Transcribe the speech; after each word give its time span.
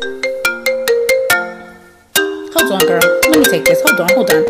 Hold 0.00 0.22
on, 2.70 2.78
girl. 2.86 3.00
Let 3.02 3.38
me 3.38 3.44
take 3.46 3.64
this. 3.64 3.82
Hold 3.82 4.00
on, 4.00 4.08
hold 4.14 4.30
on. 4.30 4.46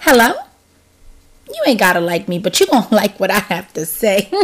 Hello? 0.00 0.34
You 1.48 1.62
ain't 1.66 1.80
gotta 1.80 2.00
like 2.00 2.28
me, 2.28 2.38
but 2.38 2.60
you 2.60 2.66
gonna 2.66 2.86
like 2.94 3.18
what 3.18 3.30
I 3.30 3.38
have 3.38 3.72
to 3.74 3.86
say. 3.86 4.30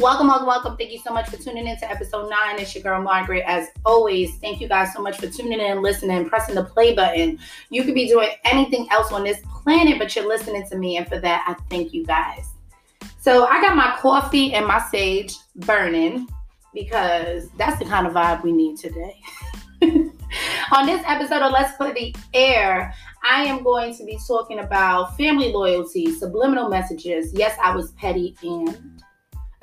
Welcome, 0.00 0.26
welcome, 0.26 0.46
welcome. 0.48 0.76
Thank 0.76 0.90
you 0.90 0.98
so 0.98 1.14
much 1.14 1.28
for 1.28 1.36
tuning 1.36 1.66
in 1.66 1.78
to 1.78 1.90
episode 1.90 2.28
nine. 2.28 2.58
It's 2.58 2.74
your 2.74 2.82
girl 2.82 3.00
Margaret. 3.00 3.44
As 3.46 3.68
always, 3.86 4.36
thank 4.38 4.60
you 4.60 4.68
guys 4.68 4.92
so 4.92 5.00
much 5.00 5.16
for 5.18 5.28
tuning 5.28 5.60
in, 5.60 5.80
listening, 5.82 6.28
pressing 6.28 6.56
the 6.56 6.64
play 6.64 6.94
button. 6.94 7.38
You 7.70 7.84
could 7.84 7.94
be 7.94 8.08
doing 8.08 8.28
anything 8.44 8.88
else 8.90 9.12
on 9.12 9.22
this 9.24 9.40
planet, 9.64 9.98
but 9.98 10.14
you're 10.14 10.28
listening 10.28 10.66
to 10.68 10.76
me. 10.76 10.96
And 10.96 11.08
for 11.08 11.18
that, 11.18 11.44
I 11.46 11.54
thank 11.68 11.92
you 11.92 12.04
guys. 12.04 12.50
So 13.20 13.46
I 13.46 13.60
got 13.60 13.76
my 13.76 13.96
coffee 13.98 14.54
and 14.54 14.66
my 14.66 14.78
sage 14.90 15.34
burning 15.56 16.28
because 16.72 17.48
that's 17.56 17.78
the 17.78 17.84
kind 17.84 18.06
of 18.06 18.12
vibe 18.12 18.44
we 18.44 18.52
need 18.52 18.76
today. 18.76 19.18
On 20.72 20.86
this 20.86 21.02
episode 21.06 21.42
of 21.42 21.52
Let's 21.52 21.76
Put 21.76 21.94
the 21.94 22.14
Air, 22.32 22.94
I 23.22 23.44
am 23.44 23.62
going 23.62 23.94
to 23.96 24.04
be 24.04 24.18
talking 24.26 24.58
about 24.58 25.16
family 25.16 25.52
loyalty, 25.52 26.12
subliminal 26.12 26.68
messages. 26.68 27.32
Yes, 27.34 27.56
I 27.62 27.74
was 27.74 27.92
petty 27.92 28.36
and 28.42 29.02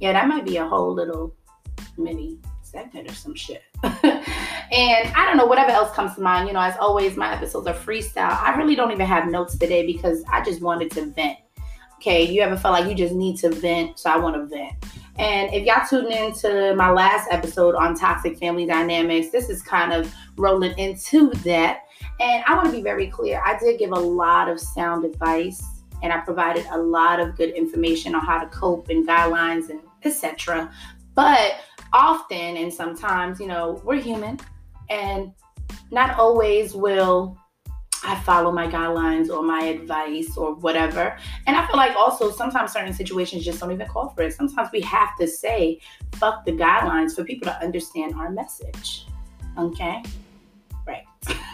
yeah, 0.00 0.12
that 0.12 0.28
might 0.28 0.44
be 0.44 0.58
a 0.58 0.68
whole 0.68 0.92
little 0.92 1.34
mini 1.96 2.38
segment 2.74 3.10
or 3.10 3.14
some 3.14 3.34
shit. 3.34 3.62
and 3.82 3.94
I 4.72 5.24
don't 5.24 5.36
know, 5.36 5.46
whatever 5.46 5.70
else 5.70 5.94
comes 5.94 6.14
to 6.16 6.20
mind. 6.20 6.48
You 6.48 6.54
know, 6.54 6.60
as 6.60 6.76
always, 6.78 7.16
my 7.16 7.34
episodes 7.34 7.66
are 7.66 7.74
freestyle. 7.74 8.36
I 8.36 8.54
really 8.56 8.74
don't 8.74 8.90
even 8.90 9.06
have 9.06 9.28
notes 9.28 9.56
today 9.56 9.86
because 9.86 10.22
I 10.30 10.42
just 10.42 10.60
wanted 10.60 10.90
to 10.92 11.06
vent. 11.06 11.38
Okay, 11.96 12.24
you 12.30 12.42
ever 12.42 12.56
felt 12.56 12.72
like 12.72 12.88
you 12.88 12.94
just 12.94 13.14
need 13.14 13.38
to 13.38 13.48
vent? 13.48 13.98
So 13.98 14.10
I 14.10 14.18
want 14.18 14.36
to 14.36 14.44
vent. 14.44 14.74
And 15.16 15.54
if 15.54 15.64
y'all 15.64 15.86
tuned 15.88 16.12
into 16.12 16.74
my 16.74 16.90
last 16.90 17.28
episode 17.30 17.76
on 17.76 17.94
toxic 17.94 18.36
family 18.36 18.66
dynamics, 18.66 19.30
this 19.30 19.48
is 19.48 19.62
kind 19.62 19.92
of 19.92 20.12
rolling 20.36 20.76
into 20.76 21.30
that. 21.44 21.84
And 22.20 22.44
I 22.46 22.54
want 22.54 22.66
to 22.66 22.72
be 22.72 22.82
very 22.82 23.06
clear. 23.06 23.40
I 23.44 23.56
did 23.58 23.78
give 23.78 23.92
a 23.92 23.94
lot 23.94 24.48
of 24.48 24.60
sound 24.60 25.04
advice 25.04 25.64
and 26.02 26.12
I 26.12 26.18
provided 26.18 26.66
a 26.70 26.78
lot 26.78 27.20
of 27.20 27.36
good 27.36 27.50
information 27.50 28.14
on 28.14 28.26
how 28.26 28.38
to 28.38 28.46
cope 28.50 28.88
and 28.90 29.06
guidelines 29.06 29.70
and 29.70 29.80
etc. 30.04 30.70
But 31.14 31.54
often 31.94 32.56
and 32.58 32.72
sometimes, 32.72 33.40
you 33.40 33.46
know, 33.46 33.80
we're 33.84 34.00
human 34.00 34.38
and 34.90 35.32
not 35.90 36.18
always 36.18 36.74
will 36.74 37.38
I 38.06 38.20
follow 38.20 38.52
my 38.52 38.66
guidelines 38.66 39.30
or 39.30 39.42
my 39.42 39.62
advice 39.62 40.36
or 40.36 40.54
whatever. 40.56 41.16
And 41.46 41.56
I 41.56 41.66
feel 41.66 41.76
like 41.76 41.96
also 41.96 42.30
sometimes 42.30 42.72
certain 42.72 42.92
situations 42.92 43.44
just 43.44 43.60
don't 43.60 43.72
even 43.72 43.86
call 43.86 44.10
for 44.10 44.22
it. 44.22 44.34
Sometimes 44.34 44.68
we 44.72 44.82
have 44.82 45.16
to 45.18 45.26
say, 45.26 45.80
fuck 46.16 46.44
the 46.44 46.52
guidelines 46.52 47.14
for 47.14 47.24
people 47.24 47.46
to 47.46 47.58
understand 47.62 48.14
our 48.14 48.30
message. 48.30 49.06
Okay? 49.56 50.02
Right. 50.86 51.04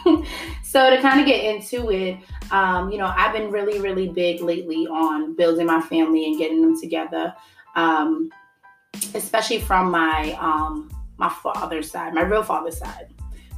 so 0.64 0.90
to 0.90 1.00
kind 1.00 1.20
of 1.20 1.26
get 1.26 1.44
into 1.44 1.90
it, 1.92 2.18
um, 2.50 2.90
you 2.90 2.98
know, 2.98 3.12
I've 3.16 3.32
been 3.32 3.52
really, 3.52 3.78
really 3.78 4.08
big 4.08 4.40
lately 4.40 4.88
on 4.88 5.36
building 5.36 5.66
my 5.66 5.80
family 5.80 6.24
and 6.24 6.36
getting 6.36 6.62
them 6.62 6.80
together, 6.80 7.32
um, 7.76 8.30
especially 9.14 9.60
from 9.60 9.90
my 9.90 10.36
um, 10.40 10.90
my 11.18 11.28
father's 11.28 11.90
side, 11.90 12.14
my 12.14 12.22
real 12.22 12.42
father's 12.42 12.78
side. 12.78 13.12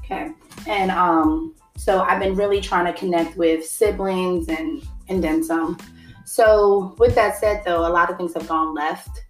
Okay, 0.04 0.30
and 0.66 0.90
um, 0.90 1.54
so 1.76 2.02
I've 2.02 2.20
been 2.20 2.34
really 2.34 2.60
trying 2.60 2.92
to 2.92 2.98
connect 2.98 3.36
with 3.36 3.66
siblings 3.66 4.48
and 4.48 4.82
and 5.08 5.22
then 5.22 5.42
some. 5.42 5.78
So 6.24 6.94
with 6.98 7.14
that 7.14 7.38
said, 7.38 7.62
though, 7.64 7.86
a 7.86 7.90
lot 7.90 8.10
of 8.10 8.16
things 8.16 8.34
have 8.34 8.48
gone 8.48 8.74
left, 8.74 9.20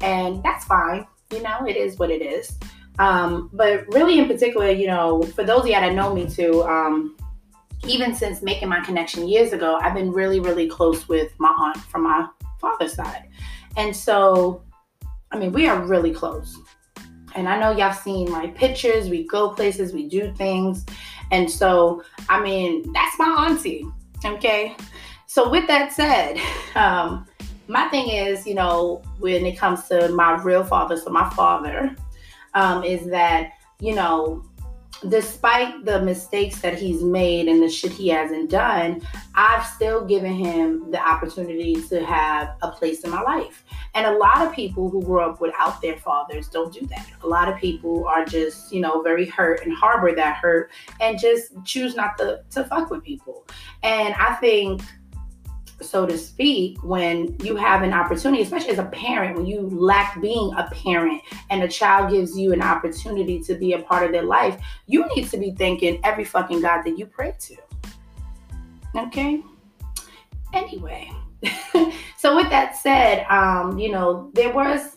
and 0.00 0.42
that's 0.42 0.64
fine. 0.64 1.06
You 1.32 1.42
know, 1.42 1.66
it 1.66 1.76
is 1.76 1.98
what 1.98 2.10
it 2.10 2.22
is. 2.22 2.58
Um, 2.98 3.50
but 3.52 3.86
really, 3.88 4.18
in 4.18 4.28
particular, 4.28 4.70
you 4.70 4.86
know, 4.86 5.22
for 5.22 5.44
those 5.44 5.60
of 5.60 5.66
you 5.66 5.72
that 5.72 5.94
know 5.94 6.14
me 6.14 6.28
too, 6.28 6.62
um, 6.64 7.16
even 7.86 8.14
since 8.14 8.42
making 8.42 8.68
my 8.68 8.80
connection 8.80 9.26
years 9.26 9.52
ago, 9.52 9.78
I've 9.80 9.94
been 9.94 10.12
really, 10.12 10.40
really 10.40 10.68
close 10.68 11.08
with 11.08 11.32
my 11.38 11.48
aunt 11.48 11.78
from 11.78 12.04
my 12.04 12.28
father's 12.60 12.94
side. 12.94 13.28
And 13.76 13.94
so, 13.94 14.62
I 15.32 15.38
mean, 15.38 15.52
we 15.52 15.66
are 15.66 15.82
really 15.82 16.12
close. 16.12 16.58
And 17.34 17.48
I 17.48 17.58
know 17.58 17.70
y'all 17.70 17.92
seen 17.94 18.30
my 18.30 18.48
pictures, 18.48 19.08
we 19.08 19.26
go 19.26 19.50
places, 19.50 19.92
we 19.92 20.06
do 20.08 20.32
things. 20.34 20.84
And 21.30 21.50
so, 21.50 22.02
I 22.28 22.42
mean, 22.42 22.92
that's 22.92 23.18
my 23.18 23.46
auntie. 23.48 23.86
Okay. 24.24 24.76
So, 25.26 25.48
with 25.48 25.66
that 25.66 25.92
said, 25.92 26.38
um, 26.74 27.26
my 27.68 27.88
thing 27.88 28.10
is, 28.10 28.46
you 28.46 28.54
know, 28.54 29.02
when 29.18 29.46
it 29.46 29.56
comes 29.56 29.88
to 29.88 30.08
my 30.08 30.40
real 30.42 30.62
father, 30.62 30.96
so 30.96 31.10
my 31.10 31.28
father, 31.30 31.96
um, 32.54 32.84
is 32.84 33.06
that, 33.06 33.52
you 33.80 33.94
know, 33.94 34.44
despite 35.08 35.84
the 35.84 36.00
mistakes 36.02 36.60
that 36.60 36.78
he's 36.78 37.02
made 37.02 37.48
and 37.48 37.62
the 37.62 37.68
shit 37.68 37.92
he 37.92 38.08
hasn't 38.08 38.50
done, 38.50 39.02
I've 39.34 39.66
still 39.66 40.04
given 40.04 40.32
him 40.32 40.90
the 40.90 41.00
opportunity 41.00 41.76
to 41.88 42.04
have 42.04 42.56
a 42.62 42.70
place 42.70 43.00
in 43.02 43.10
my 43.10 43.22
life. 43.22 43.64
And 43.94 44.06
a 44.06 44.16
lot 44.16 44.46
of 44.46 44.52
people 44.52 44.88
who 44.88 45.02
grew 45.02 45.20
up 45.20 45.40
without 45.40 45.80
their 45.82 45.96
fathers 45.96 46.48
don't 46.48 46.72
do 46.72 46.86
that. 46.86 47.06
A 47.22 47.26
lot 47.26 47.48
of 47.48 47.58
people 47.58 48.06
are 48.06 48.24
just, 48.24 48.72
you 48.72 48.80
know, 48.80 49.02
very 49.02 49.26
hurt 49.26 49.64
and 49.64 49.74
harbor 49.74 50.14
that 50.14 50.36
hurt 50.36 50.70
and 51.00 51.18
just 51.18 51.52
choose 51.64 51.94
not 51.94 52.16
to, 52.18 52.42
to 52.50 52.64
fuck 52.64 52.90
with 52.90 53.02
people. 53.02 53.46
And 53.82 54.14
I 54.14 54.34
think 54.36 54.82
so 55.82 56.06
to 56.06 56.16
speak, 56.16 56.82
when 56.82 57.36
you 57.42 57.56
have 57.56 57.82
an 57.82 57.92
opportunity, 57.92 58.42
especially 58.42 58.70
as 58.70 58.78
a 58.78 58.86
parent, 58.86 59.36
when 59.36 59.46
you 59.46 59.60
lack 59.70 60.20
being 60.20 60.52
a 60.56 60.68
parent 60.70 61.22
and 61.50 61.62
a 61.62 61.68
child 61.68 62.10
gives 62.10 62.38
you 62.38 62.52
an 62.52 62.62
opportunity 62.62 63.40
to 63.40 63.54
be 63.54 63.72
a 63.72 63.78
part 63.78 64.04
of 64.04 64.12
their 64.12 64.22
life, 64.22 64.60
you 64.86 65.06
need 65.14 65.28
to 65.28 65.36
be 65.36 65.52
thanking 65.52 66.00
every 66.04 66.24
fucking 66.24 66.60
God 66.60 66.82
that 66.82 66.98
you 66.98 67.06
pray 67.06 67.34
to. 67.40 67.56
Okay? 68.96 69.42
Anyway, 70.54 71.10
so 72.16 72.36
with 72.36 72.50
that 72.50 72.76
said, 72.76 73.26
um, 73.28 73.78
you 73.78 73.90
know, 73.90 74.30
there 74.34 74.52
was 74.52 74.96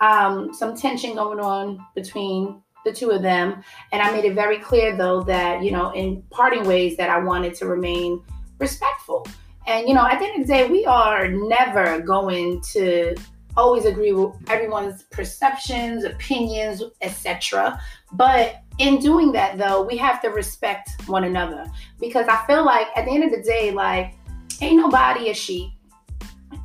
um, 0.00 0.52
some 0.52 0.76
tension 0.76 1.14
going 1.14 1.40
on 1.40 1.84
between 1.94 2.62
the 2.84 2.92
two 2.92 3.10
of 3.10 3.22
them. 3.22 3.62
And 3.92 4.02
I 4.02 4.10
made 4.12 4.24
it 4.24 4.34
very 4.34 4.58
clear, 4.58 4.96
though, 4.96 5.22
that, 5.24 5.62
you 5.62 5.72
know, 5.72 5.90
in 5.92 6.22
parting 6.30 6.64
ways, 6.66 6.96
that 6.96 7.10
I 7.10 7.18
wanted 7.18 7.54
to 7.56 7.66
remain 7.66 8.22
respectful 8.58 9.26
and 9.68 9.86
you 9.86 9.94
know, 9.94 10.06
at 10.06 10.18
the 10.18 10.24
end 10.24 10.40
of 10.40 10.48
the 10.48 10.52
day, 10.52 10.68
we 10.68 10.86
are 10.86 11.28
never 11.28 12.00
going 12.00 12.62
to 12.72 13.14
always 13.54 13.84
agree 13.84 14.12
with 14.12 14.34
everyone's 14.48 15.02
perceptions, 15.04 16.04
opinions, 16.04 16.82
etc. 17.02 17.78
But 18.12 18.62
in 18.78 18.98
doing 18.98 19.30
that 19.32 19.58
though, 19.58 19.82
we 19.82 19.96
have 19.98 20.22
to 20.22 20.28
respect 20.28 20.90
one 21.06 21.24
another 21.24 21.66
because 22.00 22.26
I 22.28 22.44
feel 22.46 22.64
like 22.64 22.86
at 22.96 23.04
the 23.04 23.10
end 23.10 23.24
of 23.24 23.30
the 23.30 23.42
day, 23.42 23.70
like 23.70 24.14
ain't 24.62 24.76
nobody 24.76 25.28
a 25.30 25.34
sheep. 25.34 25.70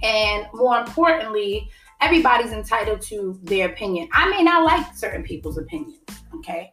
And 0.02 0.48
more 0.54 0.80
importantly, 0.80 1.70
everybody's 2.00 2.54
entitled 2.54 3.02
to 3.02 3.38
their 3.44 3.70
opinion. 3.70 4.08
I 4.14 4.30
may 4.30 4.44
not 4.44 4.64
like 4.64 4.96
certain 4.96 5.24
people's 5.24 5.58
opinions, 5.58 6.00
okay? 6.36 6.72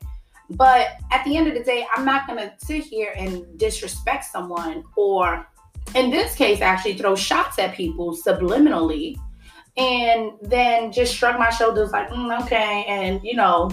But 0.50 0.98
at 1.10 1.24
the 1.24 1.36
end 1.36 1.48
of 1.48 1.54
the 1.54 1.62
day, 1.62 1.86
I'm 1.94 2.04
not 2.04 2.28
to 2.28 2.52
sit 2.58 2.84
here 2.84 3.14
and 3.16 3.58
disrespect 3.58 4.24
someone 4.24 4.84
or 4.96 5.46
in 5.94 6.10
this 6.10 6.34
case, 6.34 6.60
actually 6.60 6.96
throw 6.96 7.14
shots 7.14 7.58
at 7.58 7.74
people 7.74 8.16
subliminally 8.16 9.16
and 9.76 10.32
then 10.42 10.92
just 10.92 11.14
shrug 11.14 11.38
my 11.38 11.50
shoulders 11.50 11.90
like, 11.90 12.10
mm, 12.10 12.42
okay, 12.42 12.84
and 12.86 13.20
you 13.22 13.34
know, 13.34 13.70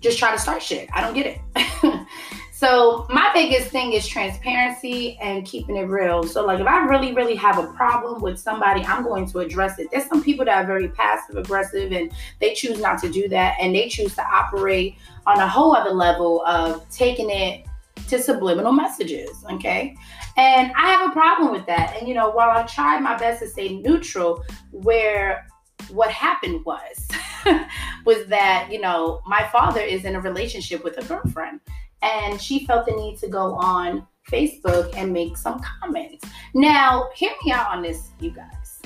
just 0.00 0.18
try 0.18 0.32
to 0.32 0.38
start 0.38 0.62
shit. 0.62 0.88
I 0.92 1.00
don't 1.00 1.14
get 1.14 1.26
it. 1.26 2.06
so 2.52 3.06
my 3.10 3.30
biggest 3.34 3.70
thing 3.70 3.92
is 3.92 4.06
transparency 4.08 5.18
and 5.20 5.44
keeping 5.44 5.76
it 5.76 5.82
real. 5.82 6.22
So 6.24 6.44
like 6.44 6.58
if 6.60 6.66
I 6.66 6.84
really, 6.86 7.12
really 7.12 7.36
have 7.36 7.58
a 7.58 7.66
problem 7.74 8.22
with 8.22 8.38
somebody, 8.38 8.82
I'm 8.84 9.04
going 9.04 9.30
to 9.30 9.40
address 9.40 9.78
it. 9.78 9.88
There's 9.92 10.06
some 10.06 10.22
people 10.22 10.46
that 10.46 10.64
are 10.64 10.66
very 10.66 10.88
passive 10.88 11.36
aggressive 11.36 11.92
and 11.92 12.10
they 12.40 12.54
choose 12.54 12.80
not 12.80 13.00
to 13.02 13.10
do 13.10 13.28
that 13.28 13.56
and 13.60 13.74
they 13.74 13.88
choose 13.88 14.14
to 14.16 14.22
operate 14.22 14.96
on 15.26 15.38
a 15.38 15.48
whole 15.48 15.76
other 15.76 15.90
level 15.92 16.44
of 16.46 16.88
taking 16.88 17.28
it 17.30 17.66
to 18.08 18.20
subliminal 18.20 18.72
messages. 18.72 19.30
Okay. 19.50 19.96
And 20.36 20.72
I 20.76 20.90
have 20.90 21.10
a 21.10 21.12
problem 21.12 21.52
with 21.52 21.66
that. 21.66 21.96
And, 21.98 22.08
you 22.08 22.14
know, 22.14 22.30
while 22.30 22.50
I 22.50 22.62
tried 22.64 23.00
my 23.00 23.16
best 23.16 23.40
to 23.40 23.48
stay 23.48 23.76
neutral, 23.76 24.44
where 24.70 25.46
what 25.88 26.10
happened 26.10 26.64
was, 26.64 27.08
was 28.04 28.26
that, 28.26 28.68
you 28.70 28.80
know, 28.80 29.20
my 29.26 29.46
father 29.48 29.80
is 29.80 30.04
in 30.04 30.16
a 30.16 30.20
relationship 30.20 30.84
with 30.84 30.98
a 30.98 31.04
girlfriend 31.04 31.60
and 32.02 32.40
she 32.40 32.64
felt 32.66 32.86
the 32.86 32.92
need 32.92 33.18
to 33.18 33.28
go 33.28 33.54
on 33.54 34.06
Facebook 34.30 34.94
and 34.96 35.12
make 35.12 35.36
some 35.36 35.60
comments. 35.60 36.24
Now, 36.54 37.08
hear 37.14 37.32
me 37.44 37.52
out 37.52 37.68
on 37.68 37.82
this, 37.82 38.10
you 38.20 38.30
guys. 38.30 38.80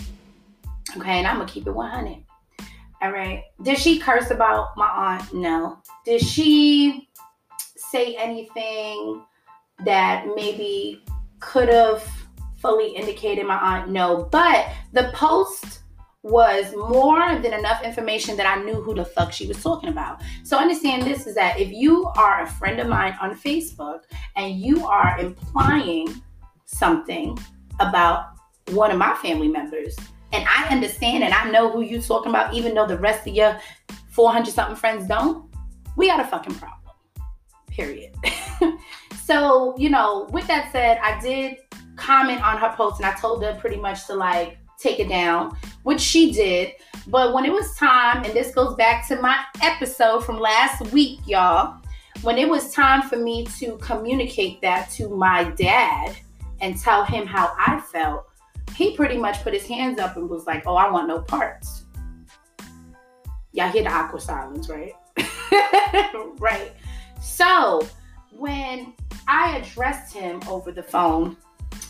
Okay. 0.96 1.18
And 1.18 1.26
I'm 1.26 1.36
going 1.36 1.46
to 1.46 1.52
keep 1.52 1.66
it 1.66 1.72
100. 1.72 2.24
All 3.02 3.12
right. 3.12 3.44
Did 3.62 3.78
she 3.78 3.98
curse 3.98 4.30
about 4.30 4.76
my 4.76 4.88
aunt? 4.88 5.34
No. 5.34 5.78
Did 6.06 6.22
she 6.22 7.08
say 7.94 8.16
anything 8.16 9.22
that 9.84 10.26
maybe 10.34 11.00
could 11.38 11.68
have 11.68 12.02
fully 12.56 12.88
indicated 12.96 13.46
my 13.46 13.56
aunt 13.56 13.88
no. 13.88 14.28
But 14.32 14.68
the 14.92 15.12
post 15.14 15.82
was 16.24 16.74
more 16.74 17.38
than 17.38 17.52
enough 17.52 17.84
information 17.84 18.36
that 18.36 18.46
I 18.46 18.60
knew 18.64 18.80
who 18.80 18.94
the 18.94 19.04
fuck 19.04 19.30
she 19.32 19.46
was 19.46 19.62
talking 19.62 19.90
about. 19.90 20.22
So 20.42 20.58
understand 20.58 21.04
this 21.04 21.28
is 21.28 21.36
that 21.36 21.60
if 21.60 21.70
you 21.70 22.06
are 22.16 22.42
a 22.42 22.46
friend 22.48 22.80
of 22.80 22.88
mine 22.88 23.16
on 23.20 23.38
Facebook 23.38 24.00
and 24.34 24.58
you 24.58 24.84
are 24.86 25.16
implying 25.20 26.20
something 26.64 27.38
about 27.78 28.30
one 28.72 28.90
of 28.90 28.98
my 28.98 29.14
family 29.22 29.48
members, 29.48 29.96
and 30.32 30.44
I 30.48 30.66
understand 30.68 31.22
and 31.22 31.32
I 31.32 31.48
know 31.48 31.70
who 31.70 31.82
you're 31.82 32.02
talking 32.02 32.30
about, 32.30 32.54
even 32.54 32.74
though 32.74 32.88
the 32.88 32.98
rest 32.98 33.28
of 33.28 33.34
your 33.34 33.56
400 34.10 34.52
something 34.52 34.74
friends 34.74 35.06
don't, 35.06 35.48
we 35.96 36.08
got 36.08 36.18
a 36.18 36.24
fucking 36.24 36.54
problem. 36.54 36.83
Period. 37.74 38.14
so, 39.24 39.74
you 39.76 39.90
know, 39.90 40.28
with 40.30 40.46
that 40.46 40.70
said, 40.70 40.98
I 41.02 41.20
did 41.20 41.58
comment 41.96 42.40
on 42.44 42.56
her 42.58 42.72
post 42.76 43.00
and 43.00 43.06
I 43.06 43.14
told 43.14 43.42
her 43.42 43.56
pretty 43.56 43.78
much 43.78 44.06
to 44.06 44.14
like 44.14 44.58
take 44.78 45.00
it 45.00 45.08
down, 45.08 45.56
which 45.82 46.00
she 46.00 46.32
did. 46.32 46.72
But 47.08 47.34
when 47.34 47.44
it 47.44 47.52
was 47.52 47.74
time, 47.76 48.24
and 48.24 48.32
this 48.32 48.54
goes 48.54 48.76
back 48.76 49.08
to 49.08 49.20
my 49.20 49.42
episode 49.60 50.24
from 50.24 50.38
last 50.38 50.92
week, 50.92 51.18
y'all, 51.26 51.80
when 52.22 52.38
it 52.38 52.48
was 52.48 52.72
time 52.72 53.02
for 53.02 53.16
me 53.16 53.44
to 53.58 53.76
communicate 53.78 54.60
that 54.62 54.88
to 54.90 55.08
my 55.08 55.44
dad 55.56 56.16
and 56.60 56.78
tell 56.78 57.04
him 57.04 57.26
how 57.26 57.52
I 57.58 57.80
felt, 57.80 58.26
he 58.76 58.96
pretty 58.96 59.18
much 59.18 59.42
put 59.42 59.52
his 59.52 59.66
hands 59.66 59.98
up 59.98 60.16
and 60.16 60.30
was 60.30 60.46
like, 60.46 60.62
Oh, 60.64 60.76
I 60.76 60.90
want 60.90 61.08
no 61.08 61.20
parts. 61.20 61.84
Y'all 63.52 63.68
hear 63.68 63.82
the 63.82 63.90
aqua 63.90 64.20
silence, 64.20 64.68
right? 64.68 64.92
right. 66.38 66.72
So 67.24 67.88
when 68.32 68.92
I 69.26 69.56
addressed 69.56 70.12
him 70.12 70.40
over 70.46 70.70
the 70.70 70.82
phone, 70.82 71.38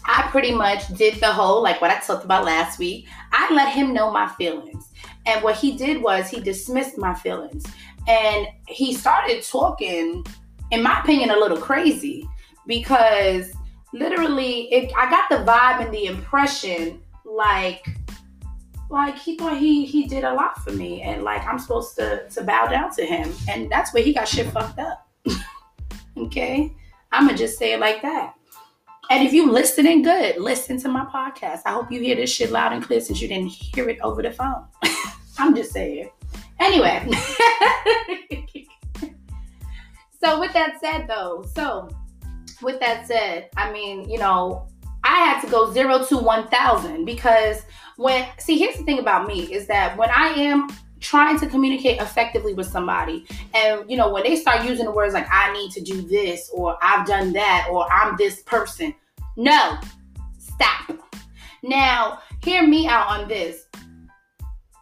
I 0.04 0.28
pretty 0.31 0.52
much 0.52 0.86
did 0.96 1.20
the 1.20 1.32
whole, 1.32 1.60
like 1.60 1.81
what 1.81 1.90
I 1.90 1.98
talked 1.98 2.25
about 2.25 2.44
last 2.44 2.78
week. 2.78 3.08
I 3.32 3.52
let 3.52 3.72
him 3.72 3.92
know 3.92 4.10
my 4.12 4.28
feelings. 4.28 4.90
And 5.26 5.42
what 5.42 5.56
he 5.56 5.76
did 5.76 6.00
was 6.00 6.28
he 6.28 6.40
dismissed 6.40 6.98
my 6.98 7.14
feelings. 7.14 7.64
And 8.06 8.46
he 8.69 8.94
started 8.94 9.42
talking, 9.42 10.25
in 10.70 10.82
my 10.82 11.00
opinion, 11.00 11.31
a 11.31 11.36
little 11.36 11.58
crazy 11.58 12.28
because 12.66 13.52
literally 13.92 14.72
it, 14.72 14.92
I 14.96 15.10
got 15.10 15.28
the 15.28 15.50
vibe 15.50 15.84
and 15.84 15.92
the 15.92 16.06
impression 16.06 17.02
like 17.25 17.86
like 18.90 19.19
he 19.19 19.36
thought 19.36 19.58
he 19.58 19.84
he 19.84 20.06
did 20.06 20.25
a 20.25 20.32
lot 20.32 20.62
for 20.62 20.70
me 20.70 21.02
and 21.02 21.25
like 21.25 21.44
I'm 21.46 21.58
supposed 21.58 21.96
to 21.96 22.28
to 22.28 22.44
bow 22.44 22.66
down 22.69 22.94
to 22.94 23.04
him. 23.04 23.32
And 23.48 23.70
that's 23.70 23.92
where 23.92 24.02
he 24.02 24.12
got 24.12 24.28
shit 24.28 24.46
fucked 24.52 24.78
up. 24.78 25.04
okay? 26.16 26.74
I'ma 27.12 27.34
just 27.34 27.58
say 27.58 27.72
it 27.72 27.80
like 27.80 28.02
that. 28.02 28.34
And 29.10 29.26
if 29.26 29.32
you 29.32 29.50
listening 29.50 30.02
good, 30.02 30.38
listen 30.38 30.80
to 30.80 30.88
my 30.88 31.04
podcast. 31.04 31.62
I 31.66 31.72
hope 31.72 31.92
you 31.92 32.00
hear 32.00 32.16
this 32.16 32.32
shit 32.32 32.50
loud 32.50 32.72
and 32.72 32.82
clear 32.82 33.00
since 33.00 33.20
you 33.20 33.28
didn't 33.28 33.48
hear 33.48 33.88
it 33.88 34.00
over 34.00 34.22
the 34.22 34.30
phone. 34.30 34.64
I'm 35.38 35.54
just 35.54 35.72
saying. 35.72 36.10
Anyway. 36.58 37.06
so 40.22 40.40
with 40.40 40.52
that 40.54 40.80
said 40.80 41.06
though, 41.06 41.44
so 41.54 41.88
with 42.62 42.80
that 42.80 43.06
said, 43.06 43.50
I 43.56 43.70
mean, 43.72 44.08
you 44.08 44.18
know, 44.18 44.68
I 45.04 45.16
had 45.16 45.40
to 45.42 45.46
go 45.48 45.72
zero 45.72 46.02
to 46.04 46.16
1,000 46.16 47.04
because 47.04 47.62
when, 47.96 48.26
see, 48.38 48.56
here's 48.58 48.76
the 48.76 48.84
thing 48.84 49.00
about 49.00 49.28
me 49.28 49.52
is 49.52 49.66
that 49.66 49.96
when 49.98 50.10
I 50.10 50.28
am 50.28 50.68
trying 51.04 51.38
to 51.38 51.46
communicate 51.46 52.00
effectively 52.00 52.54
with 52.54 52.66
somebody. 52.66 53.26
And 53.54 53.88
you 53.88 53.96
know 53.96 54.10
when 54.10 54.24
they 54.24 54.36
start 54.36 54.64
using 54.64 54.86
the 54.86 54.90
words 54.90 55.14
like 55.14 55.26
i 55.30 55.52
need 55.52 55.70
to 55.72 55.80
do 55.80 56.02
this 56.02 56.50
or 56.52 56.76
i've 56.82 57.06
done 57.06 57.32
that 57.34 57.68
or 57.70 57.90
i'm 57.92 58.16
this 58.16 58.42
person 58.42 58.94
no 59.36 59.78
stop. 60.38 60.98
Now 61.62 62.20
hear 62.42 62.66
me 62.66 62.86
out 62.86 63.08
on 63.08 63.28
this 63.28 63.66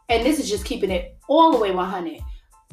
and 0.09 0.25
this 0.25 0.39
is 0.39 0.49
just 0.49 0.65
keeping 0.65 0.91
it 0.91 1.17
all 1.29 1.53
the 1.53 1.59
way 1.59 1.71
100 1.71 2.21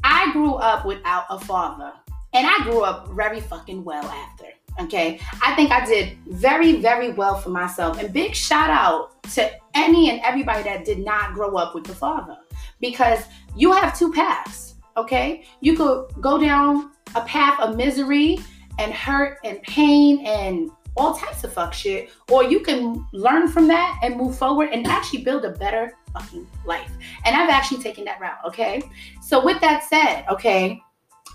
i 0.04 0.32
grew 0.32 0.54
up 0.54 0.84
without 0.84 1.24
a 1.30 1.38
father 1.38 1.92
and 2.32 2.46
i 2.46 2.64
grew 2.64 2.82
up 2.82 3.08
very 3.10 3.40
fucking 3.40 3.84
well 3.84 4.04
after 4.04 4.46
okay? 4.80 5.20
I 5.42 5.54
think 5.54 5.70
i 5.70 5.84
did 5.86 6.18
very 6.26 6.76
very 6.76 7.12
well 7.12 7.36
for 7.36 7.50
myself 7.50 7.98
and 7.98 8.12
big 8.12 8.34
shout 8.34 8.70
out 8.70 9.22
to 9.34 9.50
any 9.74 10.10
and 10.10 10.20
everybody 10.22 10.62
that 10.64 10.84
did 10.84 10.98
not 10.98 11.34
grow 11.34 11.56
up 11.56 11.74
with 11.74 11.84
the 11.84 11.94
father 11.94 12.36
because 12.80 13.24
you 13.56 13.72
have 13.72 13.98
two 13.98 14.12
paths, 14.12 14.74
okay? 14.96 15.44
You 15.60 15.76
could 15.76 16.08
go 16.20 16.38
down 16.38 16.92
a 17.14 17.22
path 17.22 17.60
of 17.60 17.76
misery 17.76 18.38
and 18.78 18.92
hurt 18.92 19.38
and 19.44 19.62
pain 19.62 20.24
and 20.26 20.70
all 20.96 21.14
types 21.14 21.44
of 21.44 21.52
fuck 21.52 21.72
shit, 21.72 22.10
or 22.30 22.44
you 22.44 22.60
can 22.60 23.06
learn 23.12 23.48
from 23.48 23.68
that 23.68 23.98
and 24.02 24.16
move 24.16 24.36
forward 24.36 24.70
and 24.72 24.86
actually 24.86 25.22
build 25.22 25.44
a 25.44 25.50
better 25.50 25.92
fucking 26.12 26.46
life. 26.66 26.90
And 27.24 27.36
I've 27.36 27.48
actually 27.50 27.82
taken 27.82 28.04
that 28.04 28.20
route, 28.20 28.38
okay? 28.46 28.82
So, 29.22 29.44
with 29.44 29.60
that 29.60 29.84
said, 29.84 30.24
okay, 30.30 30.80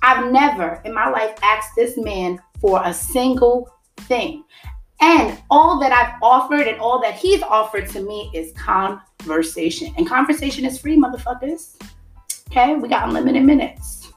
I've 0.03 0.31
never 0.31 0.81
in 0.85 0.93
my 0.93 1.09
life 1.09 1.35
asked 1.41 1.71
this 1.75 1.97
man 1.97 2.39
for 2.59 2.81
a 2.83 2.93
single 2.93 3.69
thing. 4.01 4.43
And 5.01 5.37
all 5.49 5.79
that 5.79 5.91
I've 5.91 6.21
offered 6.21 6.67
and 6.67 6.79
all 6.79 7.01
that 7.01 7.15
he's 7.15 7.43
offered 7.43 7.89
to 7.89 8.01
me 8.01 8.31
is 8.33 8.53
conversation. 8.53 9.93
And 9.97 10.07
conversation 10.07 10.65
is 10.65 10.79
free, 10.79 10.97
motherfuckers. 10.97 11.75
Okay, 12.49 12.75
we 12.75 12.87
got 12.87 13.07
unlimited 13.07 13.43
minutes. 13.43 14.11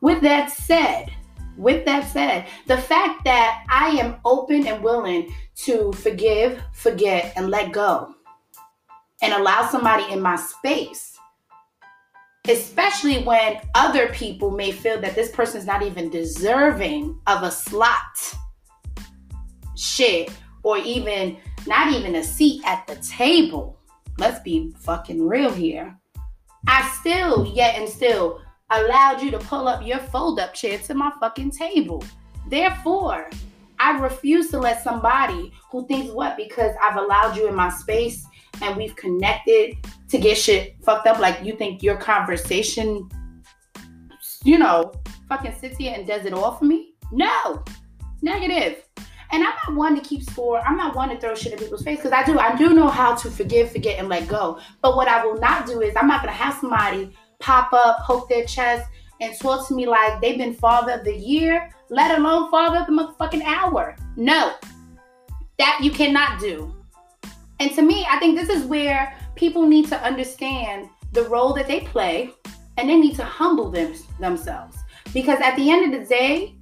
With 0.00 0.20
that 0.22 0.50
said, 0.50 1.12
with 1.56 1.84
that 1.84 2.10
said, 2.10 2.46
the 2.66 2.76
fact 2.76 3.24
that 3.24 3.64
I 3.70 3.90
am 3.90 4.16
open 4.24 4.66
and 4.66 4.82
willing 4.82 5.32
to 5.56 5.92
forgive, 5.92 6.60
forget, 6.72 7.32
and 7.36 7.48
let 7.48 7.72
go 7.72 8.14
and 9.22 9.32
allow 9.32 9.66
somebody 9.66 10.12
in 10.12 10.20
my 10.20 10.36
space, 10.36 11.16
especially 12.48 13.22
when 13.22 13.60
other 13.74 14.08
people 14.08 14.50
may 14.50 14.72
feel 14.72 15.00
that 15.00 15.14
this 15.14 15.30
person 15.30 15.58
is 15.58 15.66
not 15.66 15.82
even 15.82 16.10
deserving 16.10 17.18
of 17.26 17.42
a 17.42 17.50
slot, 17.50 18.34
shit, 19.76 20.30
or 20.62 20.78
even 20.78 21.36
not 21.66 21.92
even 21.92 22.16
a 22.16 22.24
seat 22.24 22.62
at 22.64 22.86
the 22.86 22.96
table. 22.96 23.78
Let's 24.18 24.40
be 24.40 24.72
fucking 24.78 25.26
real 25.26 25.52
here. 25.52 25.96
I 26.66 26.88
still, 27.00 27.46
yet 27.54 27.76
and 27.76 27.88
still, 27.88 28.40
allowed 28.70 29.20
you 29.20 29.30
to 29.30 29.38
pull 29.38 29.68
up 29.68 29.86
your 29.86 29.98
fold 29.98 30.40
up 30.40 30.54
chair 30.54 30.78
to 30.78 30.94
my 30.94 31.12
fucking 31.20 31.50
table. 31.50 32.02
Therefore, 32.48 33.28
I 33.78 33.98
refuse 33.98 34.50
to 34.50 34.58
let 34.58 34.82
somebody 34.82 35.52
who 35.70 35.86
thinks 35.86 36.12
what 36.12 36.36
because 36.36 36.74
I've 36.82 36.96
allowed 36.96 37.36
you 37.36 37.48
in 37.48 37.54
my 37.54 37.70
space 37.70 38.24
and 38.62 38.76
we've 38.76 38.94
connected 38.96 39.76
to 40.08 40.18
get 40.18 40.38
shit 40.38 40.76
fucked 40.84 41.06
up 41.06 41.18
like 41.18 41.44
you 41.44 41.56
think 41.56 41.82
your 41.82 41.96
conversation, 41.96 43.08
you 44.44 44.58
know, 44.58 44.92
fucking 45.28 45.54
sits 45.58 45.76
here 45.76 45.94
and 45.94 46.06
does 46.06 46.24
it 46.24 46.32
all 46.32 46.56
for 46.56 46.64
me? 46.64 46.94
No, 47.12 47.64
negative. 48.22 48.84
And 49.34 49.42
I'm 49.42 49.54
not 49.66 49.74
one 49.74 49.96
to 49.96 50.00
keep 50.00 50.22
score. 50.22 50.60
I'm 50.60 50.76
not 50.76 50.94
one 50.94 51.08
to 51.08 51.18
throw 51.18 51.34
shit 51.34 51.52
in 51.52 51.58
people's 51.58 51.82
face 51.82 51.98
because 51.98 52.12
I 52.12 52.22
do. 52.22 52.38
I 52.38 52.54
do 52.54 52.72
know 52.72 52.86
how 52.86 53.16
to 53.16 53.28
forgive, 53.28 53.72
forget, 53.72 53.98
and 53.98 54.08
let 54.08 54.28
go. 54.28 54.60
But 54.80 54.94
what 54.94 55.08
I 55.08 55.26
will 55.26 55.40
not 55.40 55.66
do 55.66 55.80
is 55.80 55.92
I'm 55.96 56.06
not 56.06 56.20
gonna 56.20 56.30
have 56.30 56.54
somebody 56.60 57.10
pop 57.40 57.72
up, 57.72 57.98
poke 58.04 58.28
their 58.28 58.44
chest, 58.44 58.88
and 59.20 59.36
talk 59.40 59.66
to 59.66 59.74
me 59.74 59.86
like 59.86 60.20
they've 60.20 60.38
been 60.38 60.54
father 60.54 60.92
of 60.92 61.04
the 61.04 61.16
year, 61.16 61.68
let 61.90 62.16
alone 62.16 62.48
father 62.48 62.78
of 62.78 62.86
the 62.86 62.92
motherfucking 62.92 63.42
hour. 63.42 63.96
No, 64.14 64.54
that 65.58 65.80
you 65.82 65.90
cannot 65.90 66.38
do. 66.38 66.72
And 67.58 67.72
to 67.72 67.82
me, 67.82 68.06
I 68.08 68.20
think 68.20 68.38
this 68.38 68.48
is 68.48 68.64
where 68.66 69.18
people 69.34 69.66
need 69.66 69.88
to 69.88 70.00
understand 70.00 70.88
the 71.10 71.24
role 71.24 71.52
that 71.54 71.66
they 71.66 71.80
play 71.80 72.30
and 72.76 72.88
they 72.88 73.00
need 73.00 73.16
to 73.16 73.24
humble 73.24 73.68
them, 73.68 73.94
themselves. 74.20 74.76
Because 75.12 75.40
at 75.40 75.56
the 75.56 75.72
end 75.72 75.92
of 75.92 76.00
the 76.00 76.06
day, 76.06 76.54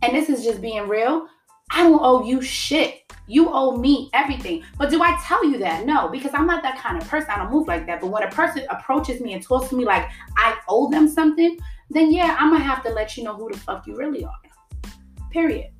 and 0.00 0.16
this 0.16 0.30
is 0.30 0.42
just 0.42 0.62
being 0.62 0.88
real, 0.88 1.28
I 1.70 1.82
don't 1.82 2.00
owe 2.02 2.24
you 2.24 2.40
shit. 2.42 3.02
You 3.26 3.48
owe 3.50 3.76
me 3.76 4.08
everything. 4.12 4.62
But 4.78 4.90
do 4.90 5.02
I 5.02 5.18
tell 5.24 5.44
you 5.44 5.58
that? 5.58 5.84
No, 5.84 6.08
because 6.08 6.30
I'm 6.32 6.46
not 6.46 6.62
that 6.62 6.78
kind 6.78 7.00
of 7.00 7.08
person. 7.08 7.28
I 7.30 7.38
don't 7.38 7.50
move 7.50 7.66
like 7.66 7.86
that. 7.86 8.00
But 8.00 8.08
when 8.08 8.22
a 8.22 8.30
person 8.30 8.64
approaches 8.70 9.20
me 9.20 9.32
and 9.32 9.42
talks 9.42 9.68
to 9.70 9.76
me 9.76 9.84
like 9.84 10.08
I 10.36 10.56
owe 10.68 10.90
them 10.90 11.08
something, 11.08 11.58
then 11.90 12.12
yeah, 12.12 12.36
I'm 12.38 12.52
gonna 12.52 12.62
have 12.62 12.84
to 12.84 12.90
let 12.90 13.16
you 13.16 13.24
know 13.24 13.34
who 13.34 13.50
the 13.50 13.58
fuck 13.58 13.86
you 13.86 13.96
really 13.96 14.24
are. 14.24 14.90
Period. 15.32 15.70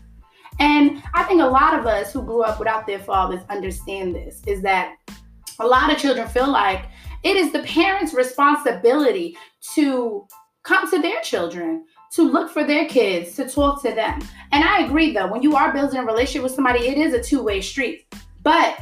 and 0.58 1.02
I 1.14 1.22
think 1.24 1.40
a 1.40 1.46
lot 1.46 1.78
of 1.78 1.86
us 1.86 2.12
who 2.12 2.22
grew 2.22 2.42
up 2.42 2.58
without 2.58 2.86
their 2.86 2.98
fathers 2.98 3.42
understand 3.48 4.14
this 4.14 4.42
is 4.46 4.60
that 4.62 4.96
a 5.60 5.66
lot 5.66 5.92
of 5.92 5.98
children 5.98 6.26
feel 6.28 6.50
like 6.50 6.86
it 7.22 7.36
is 7.36 7.52
the 7.52 7.60
parents' 7.60 8.14
responsibility 8.14 9.36
to 9.74 10.26
come 10.62 10.88
to 10.90 11.00
their 11.00 11.20
children 11.22 11.84
to 12.12 12.22
look 12.22 12.50
for 12.50 12.64
their 12.64 12.86
kids, 12.86 13.36
to 13.36 13.48
talk 13.48 13.82
to 13.82 13.94
them. 13.94 14.20
And 14.52 14.64
I 14.64 14.84
agree 14.84 15.12
though, 15.12 15.30
when 15.30 15.42
you 15.42 15.56
are 15.56 15.72
building 15.72 15.98
a 15.98 16.04
relationship 16.04 16.42
with 16.42 16.52
somebody, 16.52 16.88
it 16.88 16.98
is 16.98 17.14
a 17.14 17.22
two-way 17.22 17.60
street. 17.60 18.06
But, 18.42 18.78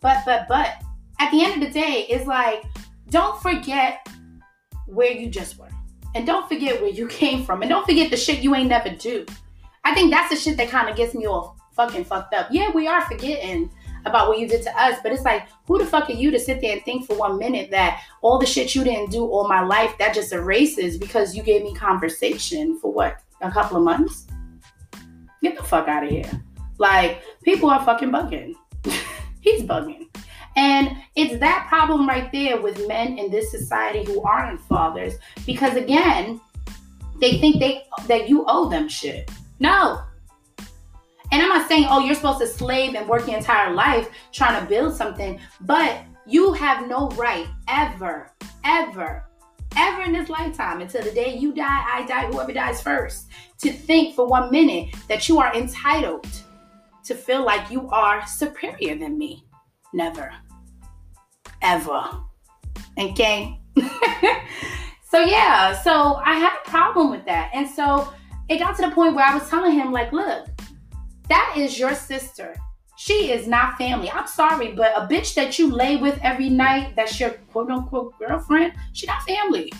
but, 0.00 0.18
but, 0.24 0.46
but, 0.48 0.82
at 1.18 1.30
the 1.30 1.44
end 1.44 1.62
of 1.62 1.68
the 1.68 1.74
day, 1.78 2.06
it's 2.08 2.26
like, 2.26 2.64
don't 3.10 3.40
forget 3.42 4.08
where 4.86 5.12
you 5.12 5.28
just 5.28 5.58
were. 5.58 5.68
And 6.14 6.26
don't 6.26 6.48
forget 6.48 6.80
where 6.80 6.90
you 6.90 7.06
came 7.22 7.44
from. 7.44 7.62
And 7.62 7.68
don't 7.68 7.86
forget 7.86 8.10
the 8.10 8.16
shit 8.16 8.40
you 8.40 8.54
ain't 8.54 8.68
never 8.68 8.90
do. 8.90 9.26
I 9.84 9.94
think 9.94 10.10
that's 10.10 10.30
the 10.30 10.36
shit 10.36 10.56
that 10.56 10.68
kind 10.68 10.88
of 10.88 10.96
gets 10.96 11.14
me 11.14 11.26
all 11.26 11.56
fucking 11.74 12.04
fucked 12.04 12.34
up. 12.34 12.48
Yeah, 12.50 12.70
we 12.72 12.86
are 12.86 13.02
forgetting 13.02 13.70
about 14.06 14.28
what 14.28 14.38
you 14.38 14.46
did 14.48 14.62
to 14.62 14.80
us. 14.80 14.98
But 15.02 15.12
it's 15.12 15.24
like, 15.24 15.46
who 15.66 15.78
the 15.78 15.86
fuck 15.86 16.08
are 16.08 16.14
you 16.14 16.30
to 16.30 16.38
sit 16.38 16.60
there 16.60 16.72
and 16.72 16.84
think 16.84 17.06
for 17.06 17.16
one 17.16 17.38
minute 17.38 17.70
that 17.70 18.02
all 18.22 18.38
the 18.38 18.46
shit 18.46 18.74
you 18.74 18.84
didn't 18.84 19.10
do 19.10 19.24
all 19.24 19.48
my 19.48 19.62
life 19.62 19.96
that 19.98 20.14
just 20.14 20.32
erases 20.32 20.96
because 20.96 21.34
you 21.34 21.42
gave 21.42 21.62
me 21.62 21.74
conversation 21.74 22.78
for 22.78 22.92
what 22.92 23.22
a 23.40 23.50
couple 23.50 23.76
of 23.76 23.82
months? 23.82 24.26
Get 25.42 25.56
the 25.56 25.62
fuck 25.62 25.88
out 25.88 26.04
of 26.04 26.10
here. 26.10 26.30
Like 26.78 27.22
people 27.42 27.70
are 27.70 27.84
fucking 27.84 28.10
bugging. 28.10 28.54
He's 29.40 29.62
bugging. 29.62 30.08
And 30.56 30.96
it's 31.14 31.38
that 31.40 31.66
problem 31.68 32.08
right 32.08 32.30
there 32.32 32.60
with 32.60 32.86
men 32.88 33.18
in 33.18 33.30
this 33.30 33.50
society 33.50 34.04
who 34.04 34.22
aren't 34.22 34.60
fathers 34.62 35.14
because 35.46 35.76
again, 35.76 36.40
they 37.20 37.38
think 37.38 37.60
they 37.60 37.84
that 38.08 38.28
you 38.28 38.44
owe 38.48 38.68
them 38.68 38.88
shit. 38.88 39.30
No. 39.58 40.02
And 41.32 41.42
I'm 41.42 41.48
not 41.48 41.68
saying, 41.68 41.86
oh, 41.88 42.00
you're 42.00 42.14
supposed 42.14 42.40
to 42.40 42.46
slave 42.46 42.94
and 42.94 43.08
work 43.08 43.26
your 43.26 43.36
entire 43.36 43.72
life 43.72 44.08
trying 44.32 44.60
to 44.60 44.68
build 44.68 44.94
something, 44.94 45.40
but 45.60 46.02
you 46.26 46.52
have 46.52 46.88
no 46.88 47.08
right 47.10 47.46
ever, 47.68 48.32
ever, 48.64 49.24
ever 49.76 50.02
in 50.02 50.12
this 50.12 50.28
lifetime 50.28 50.80
until 50.80 51.02
the 51.02 51.12
day 51.12 51.36
you 51.36 51.52
die, 51.52 51.84
I 51.88 52.04
die, 52.06 52.26
whoever 52.26 52.52
dies 52.52 52.82
first, 52.82 53.28
to 53.58 53.72
think 53.72 54.14
for 54.14 54.26
one 54.26 54.50
minute 54.50 54.94
that 55.08 55.28
you 55.28 55.38
are 55.38 55.54
entitled 55.54 56.26
to 57.04 57.14
feel 57.14 57.44
like 57.44 57.70
you 57.70 57.88
are 57.90 58.26
superior 58.26 58.96
than 58.96 59.18
me. 59.18 59.44
Never. 59.92 60.32
Ever. 61.62 62.10
Okay? 62.98 63.58
so, 65.10 65.20
yeah, 65.20 65.80
so 65.80 66.16
I 66.16 66.34
had 66.34 66.52
a 66.64 66.70
problem 66.70 67.10
with 67.10 67.24
that. 67.26 67.50
And 67.54 67.68
so 67.68 68.12
it 68.48 68.58
got 68.58 68.76
to 68.76 68.82
the 68.82 68.90
point 68.90 69.14
where 69.14 69.24
I 69.24 69.34
was 69.34 69.48
telling 69.48 69.72
him, 69.72 69.92
like, 69.92 70.12
look, 70.12 70.46
that 71.30 71.54
is 71.56 71.78
your 71.78 71.94
sister. 71.94 72.54
She 72.96 73.32
is 73.32 73.48
not 73.48 73.78
family. 73.78 74.10
I'm 74.10 74.26
sorry, 74.26 74.72
but 74.72 74.92
a 74.94 75.06
bitch 75.06 75.34
that 75.34 75.58
you 75.58 75.72
lay 75.72 75.96
with 75.96 76.18
every 76.22 76.50
night, 76.50 76.94
that's 76.96 77.18
your 77.18 77.30
quote 77.50 77.70
unquote 77.70 78.18
girlfriend, 78.18 78.74
she 78.92 79.06
not 79.06 79.22
family. 79.22 79.72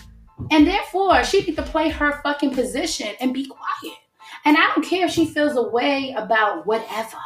And 0.49 0.65
therefore, 0.65 1.23
she 1.23 1.41
need 1.41 1.55
to 1.55 1.61
play 1.61 1.89
her 1.89 2.19
fucking 2.23 2.55
position 2.55 3.09
and 3.19 3.31
be 3.33 3.45
quiet. 3.45 3.97
And 4.45 4.57
I 4.57 4.71
don't 4.73 4.83
care 4.83 5.05
if 5.05 5.11
she 5.11 5.25
feels 5.25 5.55
a 5.55 5.61
way 5.61 6.15
about 6.17 6.65
whatever. 6.65 7.17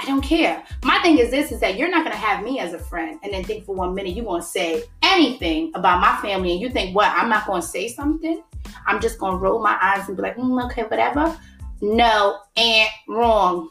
I 0.00 0.04
don't 0.04 0.22
care. 0.22 0.64
My 0.84 0.98
thing 1.00 1.18
is 1.18 1.30
this 1.30 1.52
is 1.52 1.60
that 1.60 1.76
you're 1.76 1.90
not 1.90 2.04
gonna 2.04 2.16
have 2.16 2.42
me 2.42 2.58
as 2.58 2.72
a 2.72 2.78
friend 2.78 3.20
and 3.22 3.32
then 3.32 3.44
think 3.44 3.64
for 3.64 3.74
one 3.74 3.94
minute 3.94 4.14
you're 4.14 4.24
gonna 4.24 4.42
say 4.42 4.84
anything 5.02 5.70
about 5.74 6.00
my 6.00 6.16
family 6.22 6.52
and 6.52 6.60
you 6.60 6.70
think 6.70 6.94
what 6.94 7.12
I'm 7.14 7.28
not 7.28 7.46
gonna 7.46 7.62
say 7.62 7.88
something? 7.88 8.42
I'm 8.86 9.00
just 9.00 9.18
gonna 9.18 9.36
roll 9.36 9.60
my 9.60 9.76
eyes 9.80 10.08
and 10.08 10.16
be 10.16 10.22
like, 10.22 10.36
mm, 10.36 10.64
okay, 10.66 10.82
whatever. 10.82 11.36
No, 11.80 12.40
and 12.56 12.88
wrong. 13.08 13.70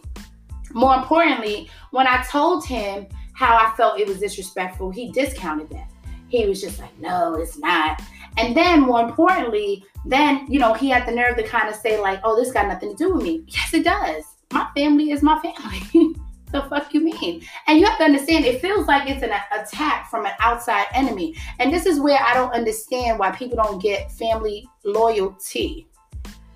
More 0.74 0.96
importantly, 0.96 1.70
when 1.92 2.08
I 2.08 2.24
told 2.24 2.66
him 2.66 3.08
how 3.34 3.56
I 3.56 3.76
felt 3.76 4.00
it 4.00 4.08
was 4.08 4.20
disrespectful, 4.20 4.92
he 4.92 5.12
discounted 5.12 5.70
that. 5.70 5.90
He 6.30 6.46
was 6.46 6.62
just 6.62 6.80
like, 6.80 6.98
no, 7.00 7.36
it's 7.36 7.58
not. 7.58 8.02
And 8.38 8.56
then 8.56 8.82
more 8.82 9.02
importantly, 9.02 9.84
then, 10.06 10.46
you 10.48 10.60
know, 10.60 10.74
he 10.74 10.90
had 10.90 11.08
the 11.08 11.12
nerve 11.12 11.38
to 11.38 11.44
kind 11.44 11.70
of 11.70 11.76
say, 11.76 12.00
like, 12.00 12.20
oh, 12.24 12.36
this 12.36 12.52
got 12.52 12.68
nothing 12.68 12.92
to 12.92 12.96
do 12.96 13.14
with 13.14 13.24
me. 13.24 13.44
Yes, 13.48 13.74
it 13.74 13.84
does. 13.84 14.24
My 14.52 14.68
family 14.76 15.12
is 15.12 15.22
my 15.22 15.40
family. 15.40 16.16
the 16.52 16.62
fuck 16.64 16.94
you 16.94 17.02
mean? 17.02 17.44
And 17.68 17.80
you 17.80 17.86
have 17.86 17.98
to 17.98 18.06
understand, 18.06 18.46
it 18.46 18.62
feels 18.62 18.88
like 18.88 19.10
it's 19.10 19.24
an 19.24 19.32
attack 19.52 20.10
from 20.10 20.26
an 20.26 20.34
outside 20.40 20.86
enemy. 20.94 21.36
And 21.60 21.74
this 21.74 21.86
is 21.86 22.00
where 22.00 22.20
I 22.20 22.34
don't 22.34 22.54
understand 22.54 23.20
why 23.20 23.32
people 23.32 23.58
don't 23.58 23.82
get 23.82 24.12
family 24.12 24.68
loyalty. 24.84 25.87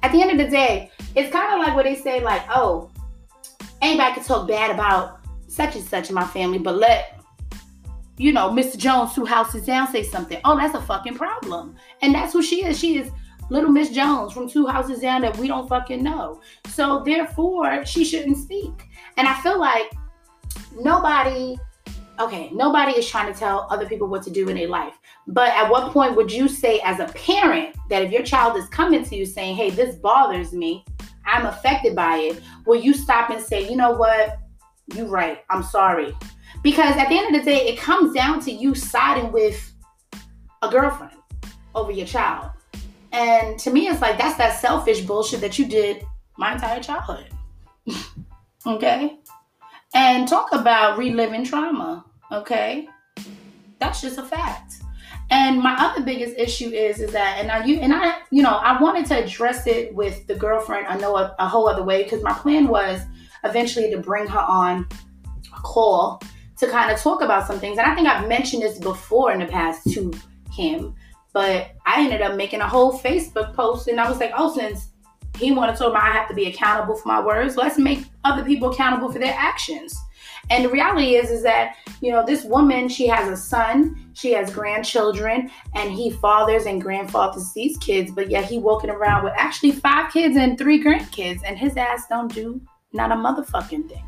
At 0.04 0.12
the 0.12 0.22
end 0.22 0.32
of 0.32 0.38
the 0.38 0.50
day, 0.50 0.92
it's 1.16 1.32
kind 1.32 1.54
of 1.54 1.66
like 1.66 1.76
what 1.76 1.86
they 1.86 1.96
say, 1.96 2.22
like, 2.22 2.44
oh, 2.50 2.90
anybody 3.82 4.16
can 4.16 4.24
talk 4.24 4.48
bad 4.48 4.72
about 4.72 5.20
such 5.48 5.76
and 5.76 5.84
such 5.84 6.10
in 6.10 6.16
my 6.16 6.26
family, 6.26 6.58
but 6.58 6.78
let 6.78 7.22
you 8.18 8.32
know, 8.32 8.50
Mr. 8.50 8.78
Jones, 8.78 9.16
two 9.16 9.26
houses 9.26 9.66
down, 9.66 9.92
say 9.92 10.04
something. 10.04 10.40
Oh, 10.46 10.56
that's 10.56 10.76
a 10.76 10.82
fucking 10.82 11.16
problem. 11.16 11.76
And 12.02 12.14
that's 12.14 12.34
who 12.34 12.44
she 12.44 12.64
is. 12.64 12.78
She 12.78 12.98
is 12.98 13.12
little 13.50 13.72
Miss 13.72 13.90
Jones 13.90 14.32
from 14.32 14.48
two 14.48 14.68
houses 14.68 15.00
down 15.00 15.22
that 15.22 15.36
we 15.38 15.48
don't 15.48 15.68
fucking 15.68 16.04
know. 16.04 16.42
So 16.68 17.04
therefore, 17.04 17.84
she 17.86 18.06
shouldn't 18.06 18.38
speak. 18.38 18.72
And 19.18 19.28
I 19.28 19.42
feel 19.42 19.60
like 19.60 19.92
nobody, 20.80 21.58
okay, 22.20 22.52
nobody 22.54 22.92
is 22.92 23.10
trying 23.10 23.32
to 23.34 23.38
tell 23.38 23.68
other 23.72 23.88
people 23.88 24.08
what 24.08 24.24
to 24.24 24.30
do 24.30 24.48
in 24.50 24.56
their 24.56 24.70
life. 24.70 24.94
But 25.28 25.50
at 25.50 25.70
what 25.70 25.92
point 25.94 26.16
would 26.16 26.32
you 26.32 26.48
say, 26.48 26.80
as 26.82 27.00
a 27.00 27.06
parent, 27.14 27.76
that 27.90 28.04
if 28.04 28.12
your 28.12 28.24
child 28.24 28.58
is 28.58 28.68
coming 28.68 29.04
to 29.06 29.16
you 29.16 29.26
saying, 29.26 29.56
hey, 29.56 29.70
this 29.70 29.96
bothers 29.96 30.52
me, 30.52 30.84
I'm 31.26 31.46
affected 31.46 31.96
by 31.96 32.18
it, 32.18 32.42
will 32.66 32.80
you 32.80 32.94
stop 32.94 33.30
and 33.30 33.42
say, 33.42 33.70
you 33.70 33.76
know 33.76 33.92
what? 33.92 34.40
You're 34.96 35.08
right. 35.08 35.40
I'm 35.50 35.64
sorry. 35.64 36.16
Because 36.64 36.96
at 36.98 37.10
the 37.10 37.18
end 37.18 37.36
of 37.36 37.44
the 37.44 37.52
day, 37.52 37.68
it 37.68 37.78
comes 37.78 38.14
down 38.14 38.40
to 38.42 38.52
you 38.52 38.76
siding 38.76 39.32
with 39.32 39.74
a 40.62 40.70
girlfriend 40.70 41.18
over 41.74 41.92
your 41.92 42.06
child. 42.06 42.52
And 43.12 43.60
to 43.60 43.72
me, 43.72 43.88
it's 43.88 44.02
like 44.02 44.18
that's 44.18 44.38
that 44.38 44.60
selfish 44.60 45.02
bullshit 45.02 45.42
that 45.42 45.60
you 45.60 45.66
did 45.66 46.06
my 46.38 46.54
entire 46.54 46.82
childhood. 46.82 47.28
okay? 48.66 49.20
And 49.94 50.28
talk 50.28 50.54
about 50.54 50.98
reliving 50.98 51.44
trauma. 51.44 52.06
Okay? 52.32 52.88
That's 53.80 54.02
just 54.02 54.18
a 54.18 54.24
fact. 54.24 54.76
And 55.32 55.62
my 55.62 55.76
other 55.80 56.04
biggest 56.04 56.38
issue 56.38 56.70
is 56.70 57.00
is 57.00 57.14
that 57.14 57.38
and 57.40 57.50
I 57.50 57.64
you 57.64 57.78
and 57.78 57.94
I 57.94 58.18
you 58.32 58.44
know 58.44 58.52
I 58.52 58.82
wanted 58.82 59.06
to 59.08 59.24
address 59.24 59.66
it 59.66 59.96
with 59.96 60.28
the 60.28 60.36
girlfriend 60.36 60.88
I 60.88 60.98
know 60.98 61.16
a, 61.16 61.34
a 61.40 61.48
whole 61.48 61.70
other 61.70 61.84
way 61.84 62.04
because 62.04 62.22
my 62.22 62.34
plan 62.34 62.68
was 62.68 63.00
eventually 63.46 63.90
to 63.92 63.98
bring 63.98 64.28
her 64.28 64.40
on 64.40 64.88
a 65.56 65.62
call 65.62 66.22
to 66.58 66.68
kind 66.68 66.92
of 66.92 67.00
talk 67.00 67.22
about 67.22 67.48
some 67.48 67.60
things. 67.60 67.78
And 67.78 67.90
I 67.90 67.96
think 67.96 68.08
I've 68.08 68.28
mentioned 68.28 68.62
this 68.62 68.78
before 68.78 69.32
in 69.32 69.40
the 69.40 69.48
past 69.48 69.92
to 69.94 70.14
him, 70.52 70.94
but 71.34 71.72
I 71.86 72.04
ended 72.04 72.22
up 72.22 72.36
making 72.36 72.62
a 72.62 72.68
whole 72.68 73.00
Facebook 73.00 73.54
post 73.56 73.88
and 73.88 74.00
I 74.00 74.10
was 74.10 74.20
like, 74.20 74.32
oh, 74.38 74.54
since 74.54 74.90
he 75.38 75.52
wanted 75.54 75.74
to 75.74 75.80
talk 75.80 75.90
about 75.92 76.04
I 76.04 76.12
have 76.12 76.28
to 76.28 76.36
be 76.36 76.48
accountable 76.48 76.96
for 76.96 77.08
my 77.08 77.26
words, 77.26 77.56
let's 77.56 77.78
make 77.78 78.06
other 78.26 78.44
people 78.44 78.72
accountable 78.72 79.12
for 79.12 79.20
their 79.20 79.36
actions. 79.36 79.98
And 80.52 80.66
the 80.66 80.70
reality 80.70 81.16
is, 81.16 81.32
is 81.32 81.42
that, 81.44 81.78
you 82.02 82.12
know, 82.12 82.24
this 82.24 82.44
woman, 82.44 82.90
she 82.90 83.08
has 83.08 83.28
a 83.28 83.38
son, 83.38 84.12
she 84.14 84.34
has 84.34 84.54
grandchildren, 84.54 85.50
and 85.74 85.92
he 85.92 86.12
fathers 86.12 86.66
and 86.66 86.82
grandfathers 86.82 87.54
these 87.54 87.78
kids, 87.78 88.12
but 88.12 88.30
yet 88.30 88.46
he 88.46 88.60
walking 88.60 88.90
around 88.90 89.24
with 89.24 89.34
actually 89.36 89.72
five 89.72 90.12
kids 90.12 90.36
and 90.36 90.58
three 90.58 90.84
grandkids, 90.84 91.40
and 91.46 91.58
his 91.58 91.78
ass 91.78 92.06
don't 92.10 92.34
do 92.34 92.62
not 92.94 93.12
a 93.12 93.16
motherfucking 93.16 93.90
thing 93.90 94.04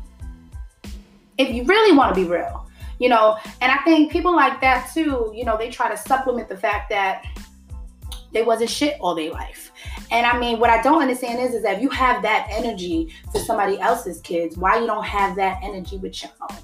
if 1.38 1.50
you 1.50 1.64
really 1.64 1.96
want 1.96 2.14
to 2.14 2.20
be 2.20 2.28
real, 2.28 2.68
you 2.98 3.08
know. 3.08 3.38
And 3.60 3.72
I 3.72 3.78
think 3.78 4.12
people 4.12 4.34
like 4.34 4.60
that 4.60 4.90
too, 4.92 5.32
you 5.34 5.44
know, 5.44 5.56
they 5.56 5.70
try 5.70 5.90
to 5.90 5.96
supplement 5.96 6.48
the 6.48 6.56
fact 6.56 6.90
that 6.90 7.24
they 8.32 8.42
wasn't 8.42 8.70
shit 8.70 8.96
all 9.00 9.14
their 9.14 9.30
life. 9.30 9.72
And 10.10 10.26
I 10.26 10.38
mean, 10.38 10.60
what 10.60 10.70
I 10.70 10.82
don't 10.82 11.02
understand 11.02 11.40
is, 11.40 11.54
is 11.54 11.62
that 11.62 11.76
if 11.76 11.82
you 11.82 11.90
have 11.90 12.22
that 12.22 12.46
energy 12.50 13.14
for 13.32 13.38
somebody 13.38 13.80
else's 13.80 14.20
kids, 14.20 14.56
why 14.56 14.78
you 14.78 14.86
don't 14.86 15.04
have 15.04 15.36
that 15.36 15.60
energy 15.62 15.96
with 15.96 16.22
your 16.22 16.32
own? 16.40 16.58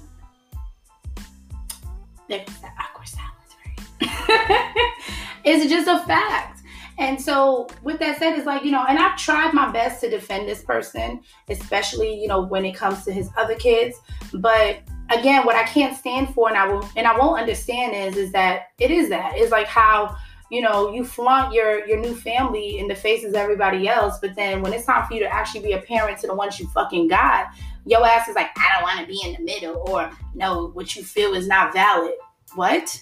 There's 2.27 2.45
that 2.61 2.73
awkward 2.79 3.07
silence, 3.07 3.55
right? 3.99 4.73
it's 5.43 5.69
just 5.69 5.87
a 5.87 5.99
fact. 6.05 6.61
And 6.97 7.19
so, 7.19 7.67
with 7.81 7.99
that 7.99 8.19
said, 8.19 8.37
it's 8.37 8.45
like, 8.45 8.63
you 8.63 8.71
know, 8.71 8.85
and 8.87 8.99
I've 8.99 9.17
tried 9.17 9.53
my 9.53 9.71
best 9.71 10.01
to 10.01 10.09
defend 10.09 10.47
this 10.47 10.61
person, 10.63 11.21
especially, 11.49 12.13
you 12.13 12.27
know, 12.27 12.41
when 12.41 12.63
it 12.63 12.75
comes 12.75 13.03
to 13.05 13.11
his 13.11 13.29
other 13.37 13.55
kids. 13.55 13.97
But 14.35 14.81
again, 15.09 15.45
what 15.45 15.55
I 15.55 15.63
can't 15.63 15.97
stand 15.97 16.33
for 16.33 16.47
and 16.47 16.57
I 16.57 16.67
will 16.67 16.87
and 16.95 17.07
I 17.07 17.17
won't 17.17 17.39
understand 17.39 17.95
is 17.95 18.17
is 18.17 18.31
that 18.33 18.67
it 18.79 18.91
is 18.91 19.09
that. 19.09 19.33
It's 19.35 19.51
like 19.51 19.67
how 19.67 20.15
you 20.51 20.61
know 20.61 20.93
you 20.93 21.03
flaunt 21.03 21.53
your 21.53 21.87
your 21.87 21.99
new 21.99 22.13
family 22.13 22.77
in 22.77 22.87
the 22.87 22.95
faces 22.95 23.29
of 23.29 23.35
everybody 23.35 23.87
else 23.87 24.19
but 24.19 24.35
then 24.35 24.61
when 24.61 24.73
it's 24.73 24.85
time 24.85 25.07
for 25.07 25.13
you 25.13 25.19
to 25.19 25.33
actually 25.33 25.61
be 25.61 25.71
a 25.71 25.81
parent 25.81 26.17
to 26.19 26.27
the 26.27 26.35
ones 26.35 26.59
you 26.59 26.67
fucking 26.69 27.07
got 27.07 27.47
your 27.85 28.05
ass 28.05 28.27
is 28.27 28.35
like 28.35 28.49
i 28.57 28.69
don't 28.73 28.83
want 28.83 28.99
to 28.99 29.07
be 29.07 29.19
in 29.25 29.33
the 29.33 29.43
middle 29.43 29.83
or 29.89 30.11
no 30.35 30.67
what 30.73 30.95
you 30.95 31.03
feel 31.03 31.33
is 31.33 31.47
not 31.47 31.73
valid 31.73 32.13
what 32.55 33.01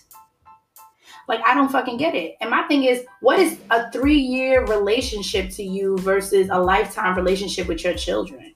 like, 1.29 1.45
I 1.45 1.53
don't 1.53 1.71
fucking 1.71 1.97
get 1.97 2.15
it. 2.15 2.37
And 2.41 2.49
my 2.49 2.63
thing 2.63 2.85
is, 2.85 3.05
what 3.21 3.37
is 3.37 3.59
a 3.69 3.91
three 3.91 4.17
year 4.17 4.65
relationship 4.65 5.51
to 5.51 5.63
you 5.63 5.95
versus 5.99 6.49
a 6.51 6.59
lifetime 6.59 7.15
relationship 7.15 7.67
with 7.67 7.83
your 7.83 7.93
children? 7.93 8.55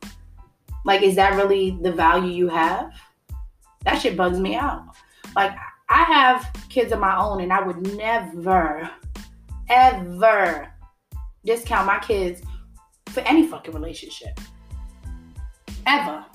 Like, 0.83 1.03
is 1.03 1.15
that 1.15 1.35
really 1.35 1.77
the 1.83 1.91
value 1.91 2.31
you 2.31 2.47
have? 2.47 2.91
That 3.85 4.01
shit 4.01 4.17
bugs 4.17 4.39
me 4.39 4.55
out. 4.55 4.85
Like, 5.35 5.55
I 5.93 6.05
have 6.05 6.51
kids 6.69 6.91
of 6.91 7.00
my 7.00 7.15
own, 7.15 7.41
and 7.41 7.53
I 7.53 7.62
would 7.62 7.95
never, 7.95 8.89
ever 9.69 10.67
discount 11.45 11.85
my 11.85 12.00
kids 12.00 12.41
for 13.09 13.19
any 13.19 13.45
fucking 13.45 13.75
relationship. 13.75 14.39
Ever. 15.85 16.25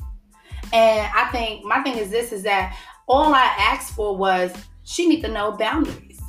And 0.72 1.10
I 1.12 1.28
think 1.32 1.64
my 1.64 1.82
thing 1.82 1.98
is 1.98 2.08
this 2.08 2.30
is 2.30 2.44
that 2.44 2.78
all 3.08 3.34
I 3.34 3.52
asked 3.58 3.94
for 3.94 4.16
was 4.16 4.52
she 4.84 5.08
need 5.08 5.22
to 5.22 5.28
know 5.28 5.50
boundaries 5.50 6.20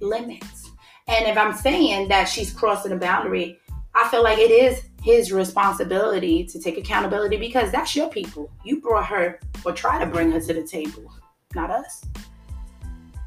limits. 0.00 0.70
And 1.08 1.24
if 1.26 1.38
I'm 1.38 1.54
saying 1.54 2.08
that 2.08 2.24
she's 2.24 2.52
crossing 2.52 2.92
a 2.92 2.96
boundary, 2.96 3.58
I 3.94 4.08
feel 4.10 4.22
like 4.22 4.38
it 4.38 4.50
is 4.50 4.82
his 5.02 5.32
responsibility 5.32 6.44
to 6.44 6.60
take 6.60 6.76
accountability 6.76 7.38
because 7.38 7.72
that's 7.72 7.96
your 7.96 8.10
people. 8.10 8.52
You 8.62 8.82
brought 8.82 9.06
her 9.06 9.40
or 9.64 9.72
try 9.72 10.04
to 10.04 10.10
bring 10.10 10.32
her 10.32 10.40
to 10.40 10.52
the 10.52 10.66
table, 10.66 11.10
not 11.54 11.70
us. 11.70 12.04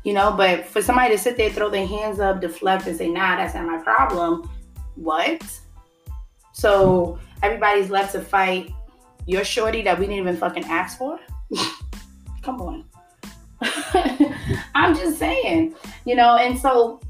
You 0.08 0.14
know, 0.14 0.32
but 0.32 0.66
for 0.66 0.82
somebody 0.82 1.14
to 1.14 1.22
sit 1.22 1.36
there, 1.36 1.50
throw 1.50 1.70
their 1.70 1.86
hands 1.86 2.22
up, 2.22 2.40
deflect, 2.40 2.88
and 2.88 2.96
say, 2.96 3.10
nah, 3.10 3.36
that's 3.36 3.56
not 3.56 3.66
my 3.66 3.80
problem. 3.80 4.50
What? 4.96 5.44
So 6.54 7.20
everybody's 7.44 7.90
left 7.90 8.14
to 8.14 8.22
fight 8.22 8.72
your 9.26 9.44
shorty 9.44 9.82
that 9.82 10.00
we 10.00 10.06
didn't 10.06 10.20
even 10.20 10.38
fucking 10.38 10.64
ask 10.64 10.98
for? 10.98 11.20
Come 12.42 12.62
on. 12.62 12.86
I'm 14.74 14.96
just 14.96 15.20
saying, 15.20 15.76
you 16.06 16.16
know, 16.16 16.38
and 16.38 16.58
so 16.58 17.02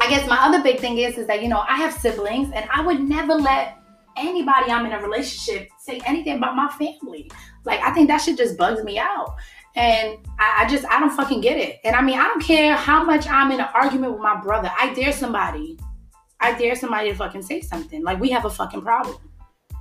I 0.00 0.08
guess 0.08 0.26
my 0.26 0.38
other 0.38 0.62
big 0.62 0.80
thing 0.80 0.96
is 0.96 1.18
is 1.18 1.26
that, 1.26 1.42
you 1.42 1.48
know, 1.50 1.62
I 1.68 1.76
have 1.76 1.92
siblings 1.92 2.54
and 2.54 2.66
I 2.72 2.80
would 2.80 3.00
never 3.00 3.34
let 3.34 3.76
anybody 4.16 4.70
I'm 4.70 4.86
in 4.86 4.92
a 4.92 5.02
relationship 5.02 5.68
say 5.78 6.00
anything 6.06 6.38
about 6.38 6.56
my 6.56 6.70
family. 6.70 7.30
Like 7.64 7.80
I 7.80 7.92
think 7.92 8.08
that 8.08 8.22
shit 8.22 8.38
just 8.38 8.56
bugs 8.56 8.82
me 8.82 8.98
out. 8.98 9.36
And 9.76 10.18
I, 10.38 10.64
I, 10.64 10.68
just 10.68 10.84
I 10.86 10.98
don't 10.98 11.10
fucking 11.10 11.40
get 11.40 11.56
it. 11.56 11.78
And 11.84 11.94
I 11.94 12.02
mean 12.02 12.18
I 12.18 12.24
don't 12.24 12.42
care 12.42 12.74
how 12.74 13.04
much 13.04 13.28
I'm 13.28 13.52
in 13.52 13.60
an 13.60 13.68
argument 13.74 14.12
with 14.12 14.22
my 14.22 14.40
brother. 14.40 14.70
I 14.78 14.92
dare 14.94 15.12
somebody. 15.12 15.78
I 16.40 16.58
dare 16.58 16.74
somebody 16.74 17.10
to 17.10 17.14
fucking 17.14 17.42
say 17.42 17.60
something. 17.60 18.02
Like 18.02 18.18
we 18.18 18.30
have 18.30 18.44
a 18.44 18.50
fucking 18.50 18.82
problem. 18.82 19.18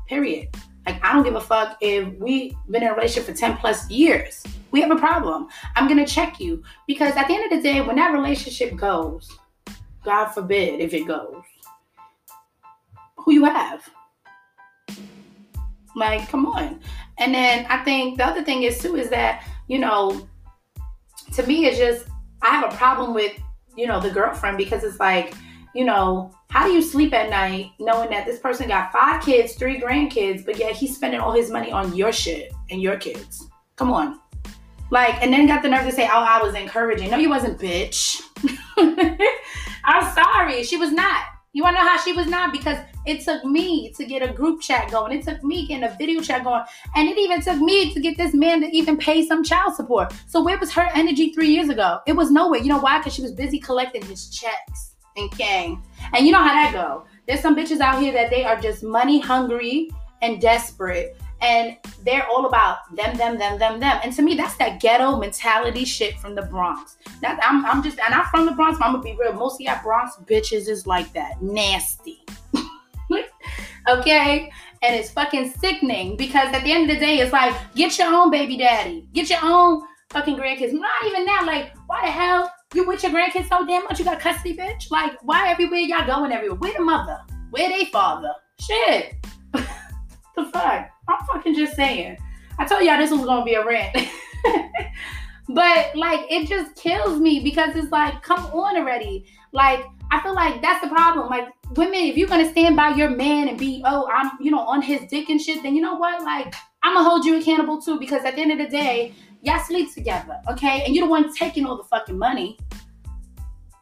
Period. 0.08 0.50
Like 0.86 1.03
I 1.03 1.13
don't 1.13 1.24
give 1.24 1.36
a 1.36 1.41
fuck 1.41 1.77
if 1.81 2.13
we've 2.19 2.53
been 2.69 2.84
in 2.84 2.89
a 2.89 2.93
relationship 2.93 3.34
for 3.34 3.39
10 3.39 3.58
plus 3.58 3.89
years. 3.89 4.43
We 4.72 4.81
have 4.81 4.91
a 4.91 4.96
problem. 4.96 5.48
I'm 5.75 5.88
gonna 5.88 6.05
check 6.05 6.39
you. 6.39 6.63
Because 6.88 7.15
at 7.15 7.27
the 7.27 7.34
end 7.34 7.51
of 7.51 7.58
the 7.58 7.63
day, 7.63 7.81
when 7.81 7.96
that 7.96 8.13
relationship 8.13 8.75
goes, 8.75 9.29
God 10.03 10.27
forbid 10.27 10.79
if 10.79 10.93
it 10.93 11.05
goes, 11.05 11.43
who 13.17 13.34
you 13.34 13.46
have. 13.46 13.88
Like, 15.96 16.29
come 16.29 16.46
on. 16.46 16.79
And 17.17 17.34
then 17.34 17.65
I 17.69 17.84
think 17.84 18.17
the 18.17 18.25
other 18.25 18.43
thing 18.43 18.63
is 18.63 18.79
too 18.79 18.96
is 18.96 19.10
that, 19.10 19.43
you 19.69 19.79
know, 19.79 20.27
to 21.33 21.47
me 21.47 21.65
it's 21.67 21.77
just 21.77 22.07
I 22.41 22.49
have 22.49 22.73
a 22.73 22.75
problem 22.75 23.13
with, 23.13 23.31
you 23.77 23.88
know, 23.88 24.01
the 24.01 24.09
girlfriend 24.09 24.57
because 24.57 24.83
it's 24.83 24.99
like, 24.99 25.33
you 25.73 25.85
know, 25.85 26.33
how 26.49 26.65
do 26.65 26.73
you 26.73 26.81
sleep 26.81 27.13
at 27.13 27.29
night 27.29 27.71
knowing 27.79 28.09
that 28.09 28.25
this 28.25 28.39
person 28.39 28.67
got 28.67 28.91
five 28.91 29.23
kids, 29.23 29.53
three 29.53 29.79
grandkids, 29.79 30.45
but 30.45 30.57
yet 30.57 30.75
he's 30.75 30.95
spending 30.95 31.19
all 31.19 31.31
his 31.31 31.51
money 31.51 31.71
on 31.71 31.95
your 31.95 32.11
shit 32.11 32.51
and 32.71 32.81
your 32.81 32.97
kids? 32.97 33.47
Come 33.75 33.91
on. 33.91 34.19
Like, 34.89 35.21
and 35.21 35.31
then 35.31 35.45
got 35.45 35.61
the 35.61 35.69
nerve 35.69 35.85
to 35.85 35.91
say, 35.91 36.05
oh, 36.07 36.25
I 36.27 36.41
was 36.41 36.55
encouraging. 36.55 37.11
No, 37.11 37.17
you 37.17 37.29
wasn't, 37.29 37.59
bitch. 37.59 38.21
I'm 39.85 40.13
sorry. 40.15 40.63
She 40.63 40.77
was 40.77 40.91
not. 40.91 41.23
You 41.51 41.63
wanna 41.63 41.79
know 41.79 41.88
how 41.88 41.98
she 41.98 42.13
was 42.13 42.27
not? 42.27 42.51
Because 42.51 42.77
it 43.08 43.22
took 43.22 43.44
me 43.44 43.91
to 43.94 44.06
get 44.06 44.22
a 44.22 44.32
group 44.32 44.62
chat 44.62 44.91
going. 44.91 45.18
It 45.18 45.25
took 45.25 45.44
me 45.44 45.65
getting 45.65 45.84
a 45.84 45.96
video 45.98 46.22
chat 46.22 46.44
going. 46.44 46.62
And 46.96 47.10
it 47.10 47.18
even 47.18 47.41
took 47.41 47.58
me 47.58 47.91
to 47.91 48.00
get 48.00 48.18
this 48.18 48.36
man 48.36 48.62
to 48.62 48.68
even 48.68 48.98
pay 48.98 49.25
some 49.25 49.44
child 49.44 49.75
support. 49.75 50.13
So 50.27 50.44
where 50.44 50.60
was 50.60 50.72
her 50.74 50.89
energy 50.94 51.34
three 51.34 51.50
years 51.50 51.70
ago? 51.70 52.00
It 52.06 52.13
was 52.13 52.29
nowhere. 52.29 52.60
You 52.60 52.68
know 52.68 52.79
why? 52.79 53.00
Because 53.00 53.13
she 53.15 53.24
was 53.24 53.32
busy 53.32 53.60
collecting 53.60 54.03
his 54.03 54.29
checks 54.29 54.96
and 55.18 55.32
Kang. 55.32 55.82
And 56.13 56.25
you 56.25 56.32
know 56.32 56.44
how 56.44 56.53
that 56.53 56.72
go. 56.72 57.06
There's 57.27 57.41
some 57.41 57.56
bitches 57.56 57.79
out 57.79 58.00
here 58.00 58.13
that 58.13 58.29
they 58.29 58.44
are 58.44 58.60
just 58.60 58.84
money 58.84 59.20
hungry 59.20 59.89
and 60.22 60.39
desperate 60.39 61.18
and 61.41 61.77
they're 62.03 62.27
all 62.27 62.46
about 62.46 62.96
them, 62.96 63.15
them, 63.17 63.38
them, 63.38 63.58
them, 63.60 63.79
them. 63.79 64.00
And 64.03 64.13
to 64.13 64.22
me, 64.22 64.36
that's 64.36 64.55
that 64.58 64.81
ghetto 64.81 65.17
mentality 65.17 65.86
shit 65.86 66.17
from 66.19 66.36
the 66.36 66.41
Bronx. 66.43 66.98
That 67.22 67.39
I'm, 67.43 67.65
I'm 67.65 67.81
just, 67.81 68.00
and 68.00 68.13
I'm 68.13 68.25
from 68.25 68.46
the 68.46 68.51
Bronx. 68.51 68.79
I'm 68.81 68.93
gonna 68.93 69.03
be 69.03 69.15
real. 69.19 69.34
Most 69.34 69.55
of 69.55 69.62
y'all 69.62 69.81
Bronx 69.81 70.15
bitches 70.25 70.67
is 70.67 70.86
like 70.86 71.12
that, 71.13 71.41
nasty. 71.41 72.25
okay, 73.89 74.51
and 74.81 74.96
it's 74.96 75.12
fucking 75.12 75.51
sickening 75.51 76.17
because 76.17 76.53
at 76.53 76.63
the 76.63 76.72
end 76.72 76.89
of 76.89 76.96
the 76.96 77.00
day, 77.00 77.19
it's 77.19 77.34
like 77.34 77.55
get 77.75 77.98
your 77.98 78.13
own 78.13 78.31
baby 78.31 78.58
daddy, 78.58 79.08
get 79.13 79.29
your 79.29 79.39
own 79.43 79.84
fucking 80.10 80.36
grandkids. 80.36 80.74
Not 80.74 81.05
even 81.05 81.25
that. 81.25 81.43
Like, 81.46 81.74
why 81.88 82.01
the 82.05 82.12
hell 82.12 82.51
you 82.74 82.88
with 82.88 83.03
your 83.03 83.12
grandkids 83.12 83.50
so 83.50 83.65
damn 83.65 83.83
much? 83.83 84.00
You 84.00 84.05
got 84.05 84.20
custody, 84.20 84.55
bitch. 84.55 84.92
Like, 84.92 85.13
why 85.24 85.50
everywhere 85.50 85.79
y'all 85.79 86.05
going 86.05 86.31
everywhere? 86.31 86.57
Where 86.59 86.74
the 86.74 86.83
mother? 86.83 87.20
Where 87.51 87.70
they 87.70 87.85
father? 87.85 88.33
Shit. 88.59 89.16
the 89.53 90.46
fuck? 90.51 90.90
Fucking 91.33 91.55
just 91.55 91.75
saying. 91.75 92.18
I 92.57 92.65
told 92.65 92.83
y'all 92.83 92.98
this 92.98 93.11
was 93.11 93.25
gonna 93.25 93.46
be 93.46 93.53
a 93.53 93.65
rant. 93.65 93.96
but 95.50 95.96
like 95.96 96.25
it 96.29 96.48
just 96.48 96.75
kills 96.75 97.20
me 97.20 97.39
because 97.42 97.75
it's 97.75 97.92
like, 97.92 98.22
come 98.22 98.46
on 98.48 98.77
already. 98.77 99.25
Like, 99.51 99.85
I 100.11 100.22
feel 100.22 100.33
like 100.35 100.61
that's 100.61 100.83
the 100.83 100.89
problem. 100.89 101.29
Like 101.29 101.48
women, 101.75 102.01
if 102.01 102.18
you're 102.18 102.27
gonna 102.27 102.50
stand 102.50 102.75
by 102.75 102.89
your 102.89 103.09
man 103.09 103.48
and 103.48 103.57
be, 103.57 103.83
oh, 103.85 104.09
I'm, 104.13 104.31
you 104.42 104.51
know, 104.51 104.59
on 104.59 104.81
his 104.81 105.01
dick 105.09 105.29
and 105.29 105.42
shit, 105.42 105.63
then 105.63 105.75
you 105.75 105.81
know 105.81 105.96
what? 105.96 106.24
Like, 106.24 106.53
I'm 106.83 106.94
gonna 106.96 107.07
hold 107.07 107.25
you 107.25 107.39
accountable 107.39 107.81
too, 107.81 108.00
because 108.00 108.25
at 108.25 108.35
the 108.35 108.42
end 108.42 108.51
of 108.51 108.57
the 108.57 108.68
day, 108.68 109.13
y'all 109.42 109.59
sleep 109.59 109.94
together, 109.94 110.39
okay? 110.50 110.83
And 110.85 110.96
you're 110.96 111.05
the 111.05 111.11
one 111.11 111.33
taking 111.33 111.65
all 111.65 111.77
the 111.77 111.83
fucking 111.83 112.18
money. 112.18 112.57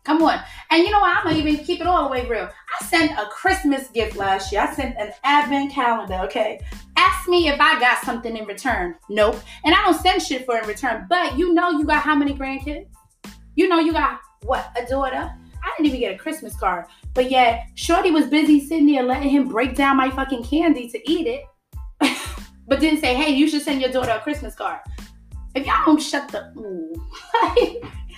Come 0.03 0.21
on. 0.23 0.39
And 0.71 0.83
you 0.83 0.91
know 0.91 1.01
what? 1.01 1.17
I'm 1.17 1.25
gonna 1.25 1.37
even 1.37 1.65
keep 1.65 1.81
it 1.81 1.87
all 1.87 2.05
the 2.05 2.09
way 2.09 2.25
real. 2.25 2.47
I 2.47 2.85
sent 2.85 3.11
a 3.19 3.25
Christmas 3.25 3.89
gift 3.89 4.15
last 4.15 4.53
year. 4.53 4.61
I 4.61 4.73
sent 4.73 4.95
an 4.97 5.11
advent 5.25 5.73
calendar, 5.73 6.19
okay? 6.23 6.61
Ask 6.97 7.29
me 7.29 7.47
if 7.47 7.59
I 7.61 7.79
got 7.79 8.03
something 8.03 8.35
in 8.35 8.45
return. 8.45 8.95
Nope. 9.07 9.39
And 9.63 9.73
I 9.75 9.83
don't 9.83 9.99
send 10.01 10.21
shit 10.21 10.45
for 10.45 10.57
in 10.57 10.67
return. 10.67 11.05
But 11.07 11.37
you 11.37 11.53
know 11.53 11.69
you 11.69 11.85
got 11.85 12.01
how 12.01 12.15
many 12.15 12.33
grandkids? 12.33 12.87
You 13.55 13.67
know 13.67 13.79
you 13.79 13.93
got 13.93 14.19
what? 14.41 14.75
A 14.75 14.85
daughter? 14.89 15.31
I 15.67 15.73
didn't 15.77 15.87
even 15.87 15.99
get 15.99 16.15
a 16.15 16.17
Christmas 16.17 16.55
card. 16.57 16.85
But 17.13 17.29
yet, 17.29 17.67
Shorty 17.75 18.11
was 18.11 18.25
busy 18.27 18.65
sitting 18.65 18.87
there 18.87 19.03
letting 19.03 19.29
him 19.29 19.47
break 19.47 19.75
down 19.75 19.97
my 19.97 20.09
fucking 20.09 20.43
candy 20.43 20.89
to 20.89 21.11
eat 21.11 21.27
it. 21.27 21.43
but 22.67 22.79
didn't 22.79 23.01
say, 23.01 23.13
hey, 23.13 23.31
you 23.31 23.47
should 23.47 23.61
send 23.61 23.81
your 23.81 23.91
daughter 23.91 24.11
a 24.11 24.19
Christmas 24.19 24.55
card. 24.55 24.79
If 25.55 25.65
y'all 25.65 25.85
don't 25.85 26.01
shut 26.01 26.29
the 26.29 26.51
ooh, 26.57 26.93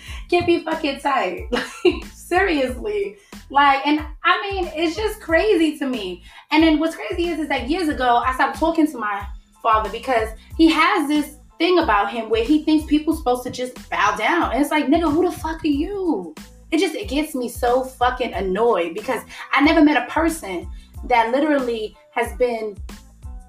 get 0.29 0.45
me 0.47 0.63
fucking 0.63 0.99
tired. 0.99 1.43
Like, 1.83 2.05
seriously. 2.13 3.17
Like, 3.49 3.85
and 3.85 4.05
I 4.23 4.41
mean, 4.41 4.69
it's 4.75 4.95
just 4.95 5.21
crazy 5.21 5.77
to 5.79 5.85
me. 5.87 6.23
And 6.51 6.63
then 6.63 6.79
what's 6.79 6.95
crazy 6.95 7.29
is, 7.29 7.39
is 7.39 7.49
that 7.49 7.69
years 7.69 7.89
ago, 7.89 8.17
I 8.17 8.33
stopped 8.33 8.59
talking 8.59 8.87
to 8.91 8.97
my 8.97 9.25
father 9.61 9.89
because 9.89 10.29
he 10.57 10.69
has 10.71 11.07
this 11.07 11.37
thing 11.57 11.79
about 11.79 12.11
him 12.11 12.29
where 12.29 12.43
he 12.43 12.63
thinks 12.63 12.85
people 12.85 13.15
supposed 13.15 13.43
to 13.43 13.51
just 13.51 13.89
bow 13.89 14.15
down. 14.15 14.51
And 14.51 14.61
it's 14.61 14.71
like, 14.71 14.85
nigga, 14.85 15.11
who 15.11 15.29
the 15.29 15.35
fuck 15.35 15.63
are 15.63 15.67
you? 15.67 16.35
It 16.71 16.79
just, 16.79 16.95
it 16.95 17.09
gets 17.09 17.33
me 17.33 17.49
so 17.49 17.83
fucking 17.83 18.33
annoyed 18.33 18.93
because 18.93 19.23
I 19.51 19.61
never 19.61 19.83
met 19.83 20.01
a 20.01 20.11
person 20.11 20.69
that 21.05 21.31
literally 21.31 21.97
has 22.11 22.35
been 22.37 22.77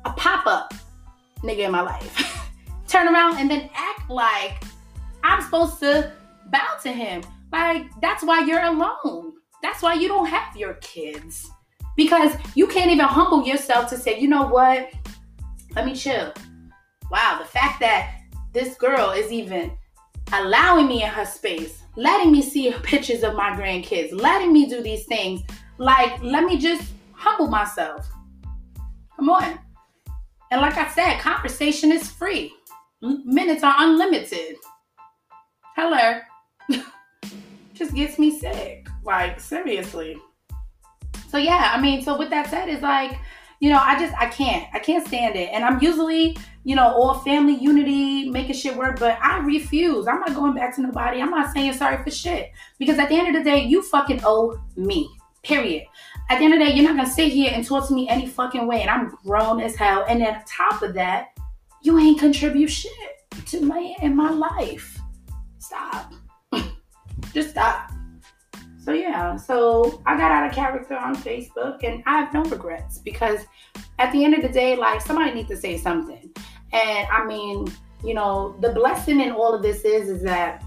a 0.05 0.13
pop 0.13 0.47
up 0.47 0.75
nigga 1.43 1.67
in 1.67 1.73
my 1.73 1.83
life. 1.83 2.51
Turn 2.89 3.07
around 3.07 3.39
and 3.39 3.51
then 3.51 3.69
act 3.75 4.11
like 4.11 4.65
I'm 5.23 5.43
supposed 5.43 5.79
to 5.81 6.13
bow 6.47 6.77
to 6.83 6.91
him. 6.91 7.23
Like, 7.53 7.87
that's 8.01 8.25
why 8.25 8.41
you're 8.45 8.63
alone. 8.63 9.35
That's 9.63 9.83
why 9.83 9.95
you 9.95 10.09
don't 10.09 10.27
have 10.27 10.57
your 10.57 10.75
kids. 10.75 11.51
Because 11.97 12.35
you 12.55 12.67
can't 12.67 12.91
even 12.91 13.07
humble 13.07 13.45
yourself 13.45 13.89
to 13.91 13.97
say, 13.97 14.19
you 14.19 14.29
know 14.29 14.47
what? 14.47 14.91
Let 15.75 15.87
me 15.87 15.95
chill. 15.95 16.33
Wow, 17.11 17.39
the 17.41 17.45
fact 17.45 17.81
that 17.81 18.21
this 18.53 18.75
girl 18.77 19.11
is 19.11 19.31
even 19.33 19.73
allowing 20.33 20.87
me 20.87 21.03
in 21.03 21.09
her 21.09 21.25
space, 21.25 21.83
letting 21.97 22.33
me 22.33 22.43
see 22.43 22.73
pictures 22.83 23.23
of 23.23 23.35
my 23.35 23.51
grandkids, 23.51 24.13
letting 24.13 24.53
me 24.53 24.67
do 24.67 24.83
these 24.83 25.05
things. 25.07 25.43
Like, 25.79 26.23
let 26.23 26.45
me 26.45 26.59
just 26.59 26.91
humble 27.13 27.49
myself. 27.49 28.09
Come 29.17 29.31
on. 29.31 29.59
And 30.51 30.61
like 30.61 30.77
I 30.77 30.89
said, 30.89 31.21
conversation 31.21 31.93
is 31.93 32.11
free, 32.11 32.53
minutes 33.01 33.63
are 33.63 33.75
unlimited. 33.79 34.57
Hello. 35.77 36.21
just 37.75 37.95
gets 37.95 38.19
me 38.19 38.39
sick. 38.39 38.80
Like, 39.05 39.41
seriously. 39.41 40.19
So 41.29 41.39
yeah, 41.39 41.73
I 41.75 41.81
mean, 41.81 42.03
so 42.03 42.19
with 42.19 42.31
that 42.31 42.51
said, 42.51 42.69
is 42.69 42.83
like, 42.83 43.19
you 43.61 43.71
know, 43.71 43.79
I 43.81 43.99
just 43.99 44.15
I 44.19 44.27
can't. 44.27 44.67
I 44.75 44.79
can't 44.79 45.07
stand 45.07 45.37
it. 45.37 45.51
And 45.53 45.65
I'm 45.65 45.81
usually, 45.83 46.37
you 46.65 46.75
know, 46.75 46.89
all 46.89 47.15
family 47.21 47.55
unity, 47.55 48.31
making 48.31 48.55
shit 48.55 48.75
work, 48.75 48.99
but 48.99 49.19
I 49.23 49.39
refuse. 49.39 50.09
I'm 50.09 50.21
not 50.21 50.35
going 50.35 50.55
back 50.55 50.75
to 50.77 50.83
nobody. 50.83 51.21
I'm 51.21 51.31
not 51.31 51.53
saying 51.53 51.75
sorry 51.75 52.03
for 52.03 52.11
shit. 52.11 52.51
Because 52.79 52.99
at 52.99 53.11
the 53.11 53.17
end 53.17 53.29
of 53.29 53.45
the 53.45 53.49
day, 53.49 53.63
you 53.63 53.83
fucking 53.83 54.23
owe 54.25 54.61
me. 54.77 55.11
Period. 55.43 55.85
At 56.31 56.39
the 56.39 56.45
end 56.45 56.55
of 56.55 56.61
the 56.61 56.67
day, 56.67 56.75
you're 56.75 56.87
not 56.87 56.97
gonna 56.97 57.09
sit 57.09 57.33
here 57.33 57.51
and 57.55 57.65
talk 57.65 57.87
to 57.89 57.95
me 57.95 58.09
any 58.09 58.27
fucking 58.27 58.67
way. 58.67 58.81
And 58.81 58.91
I'm 58.91 59.17
grown 59.25 59.61
as 59.61 59.77
hell. 59.77 60.05
And 60.09 60.21
then 60.21 60.35
on 60.35 60.43
top 60.47 60.83
of 60.83 60.95
that, 60.95 61.29
you 61.83 61.99
ain't 61.99 62.19
contribute 62.19 62.69
shit 62.69 62.93
to 63.47 63.61
my 63.61 63.95
in 64.03 64.17
my 64.17 64.31
life. 64.31 64.99
Stop. 65.59 66.13
Just 67.33 67.51
stop. 67.51 67.93
So 68.83 68.93
yeah, 68.93 69.37
so 69.37 70.03
I 70.07 70.17
got 70.17 70.33
out 70.33 70.49
of 70.49 70.55
character 70.55 70.97
on 70.97 71.15
Facebook 71.15 71.85
and 71.85 72.03
I 72.07 72.19
have 72.19 72.33
no 72.33 72.43
regrets 72.45 72.99
because 72.99 73.41
at 73.99 74.11
the 74.11 74.25
end 74.25 74.35
of 74.35 74.41
the 74.41 74.49
day, 74.49 74.75
like 74.75 75.03
somebody 75.03 75.35
needs 75.35 75.51
to 75.51 75.57
say 75.57 75.77
something. 75.77 76.31
And 76.73 77.09
I 77.13 77.27
mean, 77.27 77.71
you 78.03 78.15
know, 78.15 78.57
the 78.61 78.71
blessing 78.71 79.21
in 79.21 79.33
all 79.33 79.55
of 79.55 79.63
this 79.63 79.85
is 79.85 80.09
is 80.09 80.23
that, 80.23 80.65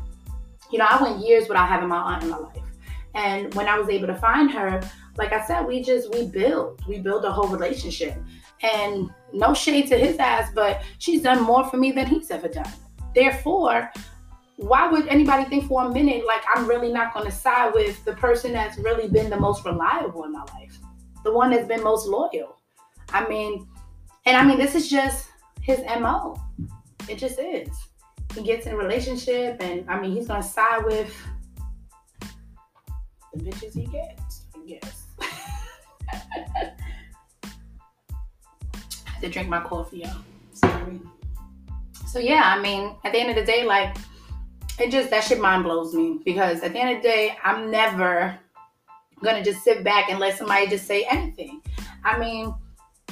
you 0.71 0.77
know, 0.77 0.85
I 0.87 1.01
went 1.01 1.25
years 1.25 1.47
without 1.47 1.67
having 1.67 1.89
my 1.89 1.97
aunt 1.97 2.23
in 2.23 2.29
my 2.29 2.37
life. 2.37 2.57
And 3.15 3.51
when 3.55 3.67
I 3.67 3.79
was 3.79 3.89
able 3.89 4.07
to 4.07 4.15
find 4.15 4.51
her, 4.51 4.81
like 5.17 5.33
I 5.33 5.43
said, 5.45 5.65
we 5.65 5.81
just 5.81 6.13
we 6.13 6.27
build, 6.27 6.83
we 6.87 6.99
build 6.99 7.25
a 7.25 7.31
whole 7.31 7.47
relationship. 7.47 8.15
And 8.61 9.09
no 9.33 9.55
shade 9.55 9.87
to 9.87 9.97
his 9.97 10.17
ass, 10.19 10.51
but 10.53 10.83
she's 10.99 11.23
done 11.23 11.41
more 11.41 11.67
for 11.67 11.77
me 11.77 11.91
than 11.91 12.05
he's 12.05 12.29
ever 12.29 12.47
done. 12.47 12.71
Therefore, 13.15 13.91
why 14.63 14.87
would 14.89 15.07
anybody 15.09 15.43
think 15.43 15.67
for 15.67 15.83
a 15.85 15.89
minute 15.89 16.25
like 16.25 16.41
I'm 16.53 16.65
really 16.67 16.91
not 16.91 17.13
going 17.13 17.25
to 17.25 17.31
side 17.31 17.73
with 17.73 18.03
the 18.05 18.13
person 18.13 18.53
that's 18.53 18.77
really 18.77 19.09
been 19.09 19.29
the 19.29 19.39
most 19.39 19.65
reliable 19.65 20.23
in 20.23 20.31
my 20.31 20.45
life, 20.55 20.77
the 21.25 21.33
one 21.33 21.51
that's 21.51 21.67
been 21.67 21.83
most 21.83 22.07
loyal? 22.07 22.57
I 23.09 23.27
mean, 23.27 23.67
and 24.25 24.37
I 24.37 24.45
mean, 24.45 24.57
this 24.57 24.73
is 24.73 24.89
just 24.89 25.27
his 25.59 25.81
MO. 25.99 26.41
It 27.09 27.17
just 27.17 27.39
is. 27.39 27.67
He 28.33 28.41
gets 28.41 28.65
in 28.65 28.73
a 28.73 28.77
relationship, 28.77 29.57
and 29.59 29.89
I 29.89 29.99
mean, 29.99 30.15
he's 30.15 30.27
going 30.27 30.41
to 30.41 30.47
side 30.47 30.85
with 30.85 31.13
the 33.33 33.43
bitches 33.43 33.73
he 33.73 33.85
gets, 33.85 34.43
I 34.55 34.65
guess. 34.65 35.03
I 35.21 36.77
had 39.05 39.21
to 39.21 39.29
drink 39.29 39.49
my 39.49 39.59
coffee, 39.59 39.99
y'all. 39.99 40.15
Sorry. 40.53 41.01
So, 42.07 42.19
yeah, 42.19 42.43
I 42.45 42.61
mean, 42.61 42.95
at 43.03 43.11
the 43.11 43.19
end 43.19 43.29
of 43.29 43.35
the 43.35 43.43
day, 43.43 43.65
like, 43.65 43.95
it 44.79 44.91
just 44.91 45.09
that 45.09 45.23
shit 45.23 45.39
mind 45.39 45.63
blows 45.63 45.93
me 45.93 46.19
because 46.25 46.61
at 46.61 46.73
the 46.73 46.79
end 46.79 46.97
of 46.97 47.03
the 47.03 47.07
day, 47.07 47.37
I'm 47.43 47.69
never 47.69 48.37
gonna 49.23 49.43
just 49.43 49.63
sit 49.63 49.83
back 49.83 50.09
and 50.09 50.19
let 50.19 50.37
somebody 50.37 50.67
just 50.67 50.85
say 50.85 51.05
anything. 51.09 51.61
I 52.03 52.17
mean, 52.17 52.53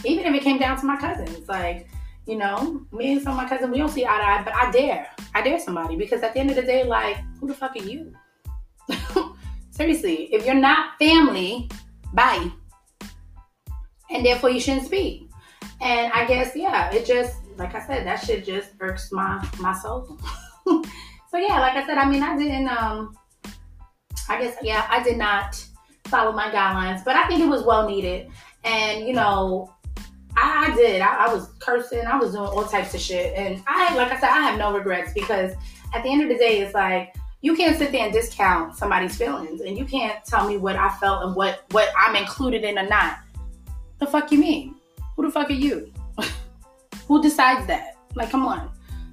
even 0.04 0.26
if 0.26 0.34
it 0.34 0.44
came 0.44 0.58
down 0.58 0.80
to 0.80 0.86
my 0.86 0.98
cousins, 0.98 1.48
like, 1.48 1.88
you 2.26 2.38
know, 2.38 2.86
me 2.92 3.14
and 3.14 3.22
some 3.22 3.34
of 3.34 3.38
my 3.38 3.48
cousins, 3.48 3.72
we 3.72 3.78
don't 3.78 3.90
see 3.90 4.06
eye 4.06 4.18
to 4.18 4.24
eye, 4.24 4.42
but 4.44 4.54
I 4.54 4.72
dare. 4.72 5.08
I 5.34 5.42
dare 5.42 5.60
somebody 5.60 5.96
because 5.96 6.22
at 6.24 6.34
the 6.34 6.40
end 6.40 6.50
of 6.50 6.56
the 6.56 6.62
day, 6.64 6.84
like, 6.84 7.18
who 7.40 7.48
the 7.48 7.54
fuck 7.54 7.76
are 7.76 7.84
you? 7.84 8.14
Seriously, 9.72 10.34
if 10.34 10.46
you're 10.46 10.56
not 10.56 10.98
family, 11.00 11.70
bye. 12.14 12.52
And 14.10 14.26
therefore 14.26 14.50
you 14.50 14.60
shouldn't 14.60 14.86
speak. 14.86 15.30
And 15.80 16.12
I 16.14 16.26
guess, 16.26 16.56
yeah, 16.56 16.92
it 16.92 17.06
just, 17.06 17.38
like 17.58 17.74
I 17.74 17.86
said, 17.86 18.06
that 18.06 18.18
shit 18.24 18.46
just 18.46 18.72
irks 18.80 19.12
my 19.12 19.48
my 19.60 19.74
soul. 19.74 20.20
so 21.32 21.38
yeah, 21.38 21.62
like 21.62 21.78
I 21.78 21.86
said, 21.86 21.98
I 21.98 22.10
mean, 22.10 22.22
I 22.22 22.38
didn't. 22.38 22.68
Um, 22.68 23.16
I 24.28 24.42
guess 24.42 24.58
yeah, 24.62 24.86
I 24.90 25.02
did 25.02 25.18
not 25.18 25.66
follow 26.06 26.34
my 26.34 26.50
guidelines, 26.50 27.06
but 27.06 27.16
I 27.16 27.26
think 27.28 27.40
it 27.40 27.48
was 27.48 27.64
well 27.64 27.88
needed. 27.88 28.30
And 28.66 29.08
you 29.08 29.14
know, 29.14 29.74
I, 30.36 30.76
did. 30.76 31.02
I, 31.02 31.28
I, 31.28 31.34
was 31.34 31.48
cursing. 31.60 32.06
I 32.06 32.18
was 32.18 32.34
doing 32.34 32.44
all 32.44 32.66
types 32.66 32.94
of 32.94 33.00
shit, 33.00 33.34
and 33.38 33.64
I, 33.66 33.96
like 33.96 34.12
I 34.12 34.20
said, 34.20 34.30
I 34.30 34.42
have 34.42 34.60
no 34.60 34.74
regrets 34.74 35.14
because 35.14 35.54
at 35.94 36.04
the 36.04 36.12
end 36.12 36.22
of 36.22 36.28
the 36.28 36.36
day, 36.36 36.60
it's 36.60 36.74
like 36.74 37.16
you 37.40 37.56
can't 37.56 37.78
sit 37.78 37.94
there 37.94 38.04
and 38.04 38.14
discount 38.14 38.76
somebody's 38.76 39.16
feelings, 39.16 39.62
and 39.62 39.78
you 39.78 39.86
can't 39.86 40.24
tell 40.26 40.46
me 40.50 40.58
what 40.58 40.76
I 40.76 40.90
felt 40.98 41.24
and 41.24 41.34
what 41.34 41.64
what 41.72 41.94
I'm 41.98 42.18
included 42.18 42.66
in 42.66 42.78
or 42.78 42.88
not. 42.90 43.20
The 44.00 44.06
fuck 44.06 44.34
you 44.34 44.38
mean? 44.38 44.76
Who 45.16 45.26
the 45.26 45.32
fuck 45.32 45.50
are 45.50 45.54
you? 45.54 45.94
Who 47.08 47.22
decides 47.22 47.68
that? 47.68 47.96
Like, 48.16 48.30
come 48.30 48.46
on 48.46 48.70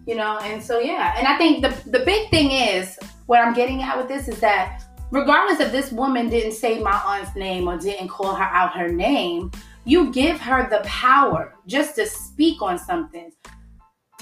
you 0.09 0.15
know? 0.15 0.39
And 0.39 0.63
so 0.63 0.81
yeah. 0.81 1.15
And 1.19 1.27
i 1.27 1.37
think 1.37 1.63
the 1.63 1.91
the 1.91 2.05
big 2.05 2.31
thing 2.31 2.51
is 2.51 2.99
what 3.27 3.41
i'm 3.41 3.55
getting 3.55 3.83
at 3.83 3.97
with 3.97 4.09
this 4.09 4.27
is 4.27 4.41
that 4.41 4.83
regardless 5.11 5.61
if 5.61 5.71
this 5.71 5.93
woman 5.93 6.29
didn't 6.29 6.53
say 6.53 6.81
my 6.81 7.01
aunt's 7.05 7.37
name 7.37 7.69
or 7.69 7.77
didn't 7.79 8.09
call 8.09 8.35
her 8.35 8.45
out 8.45 8.77
her 8.77 8.89
name 8.89 9.51
you 9.85 10.11
give 10.11 10.41
her 10.41 10.69
the 10.69 10.81
power 10.85 11.55
just 11.67 11.95
to 11.95 12.05
speak 12.05 12.61
on 12.61 12.79
something. 12.79 13.33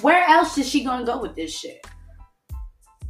Where 0.01 0.25
else 0.29 0.57
is 0.59 0.69
she 0.69 0.85
gonna 0.85 1.05
go 1.05 1.21
with 1.21 1.35
this 1.35 1.53
shit? 1.59 1.85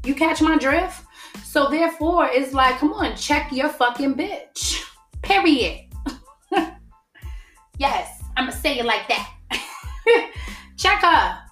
You 0.05 0.15
catch 0.15 0.41
my 0.41 0.57
drift? 0.57 1.05
So 1.45 1.69
therefore 1.69 2.29
it's 2.31 2.53
like 2.53 2.79
come 2.79 2.93
on 2.93 3.17
check 3.17 3.53
your 3.53 3.69
fucking 3.69 4.15
bitch. 4.15 4.83
Period. 5.23 5.81
Yes 7.79 8.17
i'm 8.37 8.47
gonna 8.47 8.57
say 8.57 8.79
it 8.79 8.85
like 8.85 9.09
that. 9.09 9.33
Check 10.77 11.01
her 11.03 11.46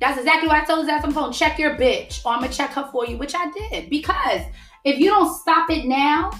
that's 0.00 0.18
exactly 0.18 0.48
what 0.48 0.62
I 0.62 0.64
told 0.64 0.86
the 0.86 1.12
phone. 1.12 1.32
Check 1.32 1.58
your 1.58 1.76
bitch, 1.76 2.24
or 2.24 2.32
I'm 2.32 2.40
gonna 2.40 2.52
check 2.52 2.70
her 2.70 2.88
for 2.92 3.06
you, 3.06 3.18
which 3.18 3.34
I 3.34 3.50
did. 3.50 3.90
Because 3.90 4.42
if 4.84 4.98
you 4.98 5.06
don't 5.06 5.34
stop 5.34 5.70
it 5.70 5.86
now, 5.86 6.30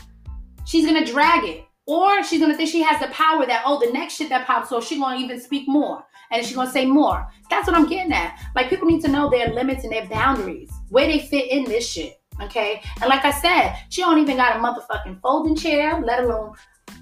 she's 0.65 0.87
gonna 0.87 1.05
drag 1.05 1.45
it. 1.45 1.65
Or 1.87 2.23
she's 2.23 2.41
gonna 2.41 2.55
think 2.55 2.69
she 2.69 2.83
has 2.83 3.01
the 3.01 3.09
power 3.09 3.47
that, 3.47 3.63
oh, 3.65 3.81
the 3.85 3.93
next 3.93 4.15
shit 4.15 4.29
that 4.29 4.47
pops, 4.47 4.69
so 4.69 4.81
she's 4.81 4.99
gonna 4.99 5.19
even 5.19 5.41
speak 5.41 5.67
more. 5.67 6.05
And 6.31 6.45
she's 6.45 6.55
gonna 6.55 6.71
say 6.71 6.85
more. 6.85 7.27
That's 7.51 7.67
what 7.67 7.77
I'm 7.77 7.89
getting 7.89 8.13
at. 8.13 8.39
Like 8.55 8.69
people 8.69 8.87
need 8.87 9.03
to 9.05 9.11
know 9.11 9.31
their 9.31 9.49
limits 9.49 9.85
and 9.85 9.93
their 9.93 10.07
boundaries, 10.07 10.71
where 10.91 11.07
they 11.07 11.19
fit 11.19 11.51
in 11.51 11.65
this 11.65 11.91
shit. 11.91 12.21
Okay. 12.43 12.83
And 13.01 13.09
like 13.09 13.25
I 13.25 13.33
said, 13.33 13.75
she 13.89 14.03
don't 14.03 14.19
even 14.19 14.37
got 14.37 14.57
a 14.57 14.61
motherfucking 14.61 15.21
folding 15.21 15.57
chair, 15.57 16.01
let 16.01 16.23
alone 16.23 16.55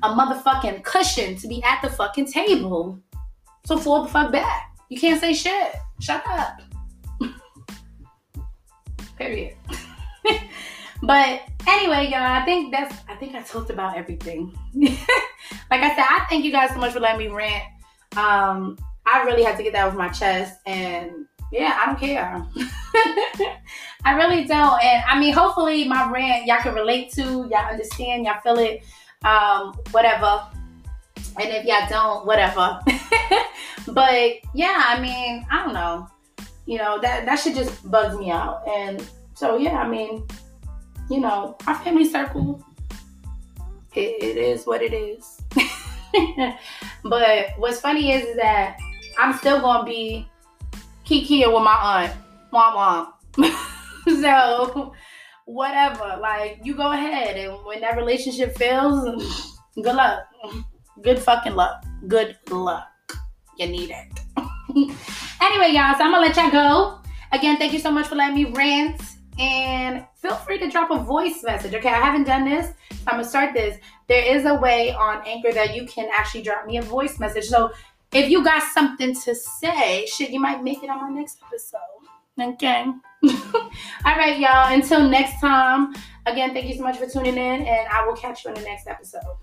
a 0.02 0.08
motherfucking 0.08 0.82
cushion 0.84 1.36
to 1.36 1.48
be 1.48 1.62
at 1.62 1.82
the 1.82 1.90
fucking 1.90 2.26
table. 2.32 3.00
So 3.66 3.76
fall 3.76 4.04
the 4.04 4.08
fuck 4.08 4.32
back. 4.32 4.75
You 4.88 5.00
can't 5.00 5.20
say 5.20 5.34
shit. 5.34 5.74
Shut 6.00 6.22
up. 6.28 6.60
Period. 9.18 9.56
but 11.02 11.42
anyway, 11.66 12.08
y'all, 12.10 12.22
I 12.22 12.44
think 12.44 12.72
that's 12.72 12.94
I 13.08 13.16
think 13.16 13.34
I 13.34 13.42
talked 13.42 13.70
about 13.70 13.96
everything. 13.96 14.56
like 14.74 14.92
I 15.70 15.94
said, 15.94 16.04
I 16.08 16.26
thank 16.28 16.44
you 16.44 16.52
guys 16.52 16.70
so 16.70 16.78
much 16.78 16.92
for 16.92 17.00
letting 17.00 17.26
me 17.26 17.34
rant. 17.34 17.64
Um, 18.16 18.78
I 19.06 19.22
really 19.22 19.42
had 19.42 19.56
to 19.56 19.62
get 19.62 19.72
that 19.72 19.86
off 19.86 19.94
my 19.94 20.08
chest 20.08 20.60
and 20.66 21.26
yeah, 21.52 21.78
I 21.80 21.86
don't 21.86 22.00
care. 22.00 22.44
I 24.04 24.14
really 24.14 24.44
don't. 24.44 24.82
And 24.82 25.04
I 25.08 25.18
mean, 25.18 25.32
hopefully 25.32 25.86
my 25.86 26.10
rant 26.10 26.46
y'all 26.46 26.60
can 26.60 26.74
relate 26.74 27.12
to, 27.12 27.22
y'all 27.22 27.70
understand, 27.70 28.26
y'all 28.26 28.40
feel 28.42 28.58
it, 28.58 28.82
um, 29.24 29.74
whatever. 29.92 30.42
And 31.38 31.50
if 31.50 31.64
y'all 31.64 31.88
don't, 31.88 32.26
whatever. 32.26 32.80
but 33.88 34.32
yeah, 34.54 34.84
I 34.86 35.00
mean, 35.00 35.46
I 35.50 35.62
don't 35.62 35.74
know. 35.74 36.08
You 36.66 36.78
know, 36.78 36.98
that 37.00 37.26
that 37.26 37.36
shit 37.36 37.54
just 37.54 37.88
bugs 37.90 38.16
me 38.16 38.30
out. 38.30 38.62
And 38.68 39.06
so 39.34 39.56
yeah, 39.56 39.78
I 39.78 39.88
mean, 39.88 40.26
you 41.10 41.20
know, 41.20 41.56
our 41.66 41.74
family 41.76 42.04
circle, 42.04 42.64
it, 43.94 44.22
it 44.22 44.36
is 44.36 44.66
what 44.66 44.82
it 44.82 44.92
is. 44.92 45.40
but 47.04 47.50
what's 47.58 47.80
funny 47.80 48.12
is, 48.12 48.24
is 48.24 48.36
that 48.36 48.78
I'm 49.18 49.36
still 49.36 49.60
gonna 49.60 49.84
be 49.84 50.28
Kiki 51.04 51.46
with 51.46 51.62
my 51.62 51.76
aunt. 51.76 52.12
Mom 52.50 52.74
mom. 52.74 53.12
so 54.20 54.92
whatever. 55.44 56.18
Like 56.20 56.60
you 56.64 56.74
go 56.74 56.92
ahead 56.92 57.36
and 57.36 57.64
when 57.64 57.80
that 57.80 57.96
relationship 57.96 58.56
fails, 58.56 59.54
good 59.74 59.94
luck. 59.94 60.20
Good 61.02 61.18
fucking 61.18 61.54
luck. 61.54 61.84
Good 62.08 62.36
luck. 62.50 62.88
You 63.58 63.68
need 63.68 63.90
it. 63.90 64.20
anyway, 65.40 65.70
y'all, 65.72 65.94
so 65.96 66.04
I'm 66.04 66.12
gonna 66.12 66.20
let 66.20 66.36
y'all 66.36 66.50
go. 66.50 67.00
Again, 67.32 67.56
thank 67.56 67.72
you 67.72 67.78
so 67.78 67.90
much 67.90 68.06
for 68.06 68.14
letting 68.14 68.34
me 68.34 68.52
rant. 68.52 69.00
And 69.38 70.06
feel 70.16 70.34
free 70.34 70.58
to 70.58 70.70
drop 70.70 70.90
a 70.90 70.98
voice 70.98 71.42
message. 71.42 71.74
Okay, 71.74 71.88
I 71.88 72.00
haven't 72.00 72.24
done 72.24 72.44
this. 72.44 72.66
So 72.90 72.96
I'm 73.08 73.14
gonna 73.14 73.24
start 73.24 73.54
this. 73.54 73.78
There 74.08 74.36
is 74.36 74.46
a 74.46 74.54
way 74.54 74.92
on 74.92 75.22
Anchor 75.26 75.52
that 75.52 75.74
you 75.74 75.86
can 75.86 76.08
actually 76.16 76.42
drop 76.42 76.66
me 76.66 76.78
a 76.78 76.82
voice 76.82 77.18
message. 77.18 77.44
So 77.44 77.70
if 78.12 78.30
you 78.30 78.42
got 78.42 78.62
something 78.72 79.14
to 79.14 79.34
say, 79.34 80.06
shit, 80.06 80.30
you 80.30 80.40
might 80.40 80.62
make 80.62 80.82
it 80.82 80.90
on 80.90 81.00
my 81.00 81.20
next 81.20 81.38
episode. 81.46 81.80
Okay. 82.40 82.84
All 83.24 84.16
right, 84.16 84.38
y'all. 84.38 84.72
Until 84.72 85.08
next 85.08 85.40
time. 85.40 85.94
Again, 86.26 86.52
thank 86.52 86.66
you 86.66 86.74
so 86.74 86.82
much 86.82 86.98
for 86.98 87.06
tuning 87.06 87.36
in, 87.36 87.62
and 87.62 87.88
I 87.88 88.04
will 88.04 88.16
catch 88.16 88.44
you 88.44 88.50
in 88.50 88.56
the 88.56 88.62
next 88.62 88.86
episode. 88.88 89.36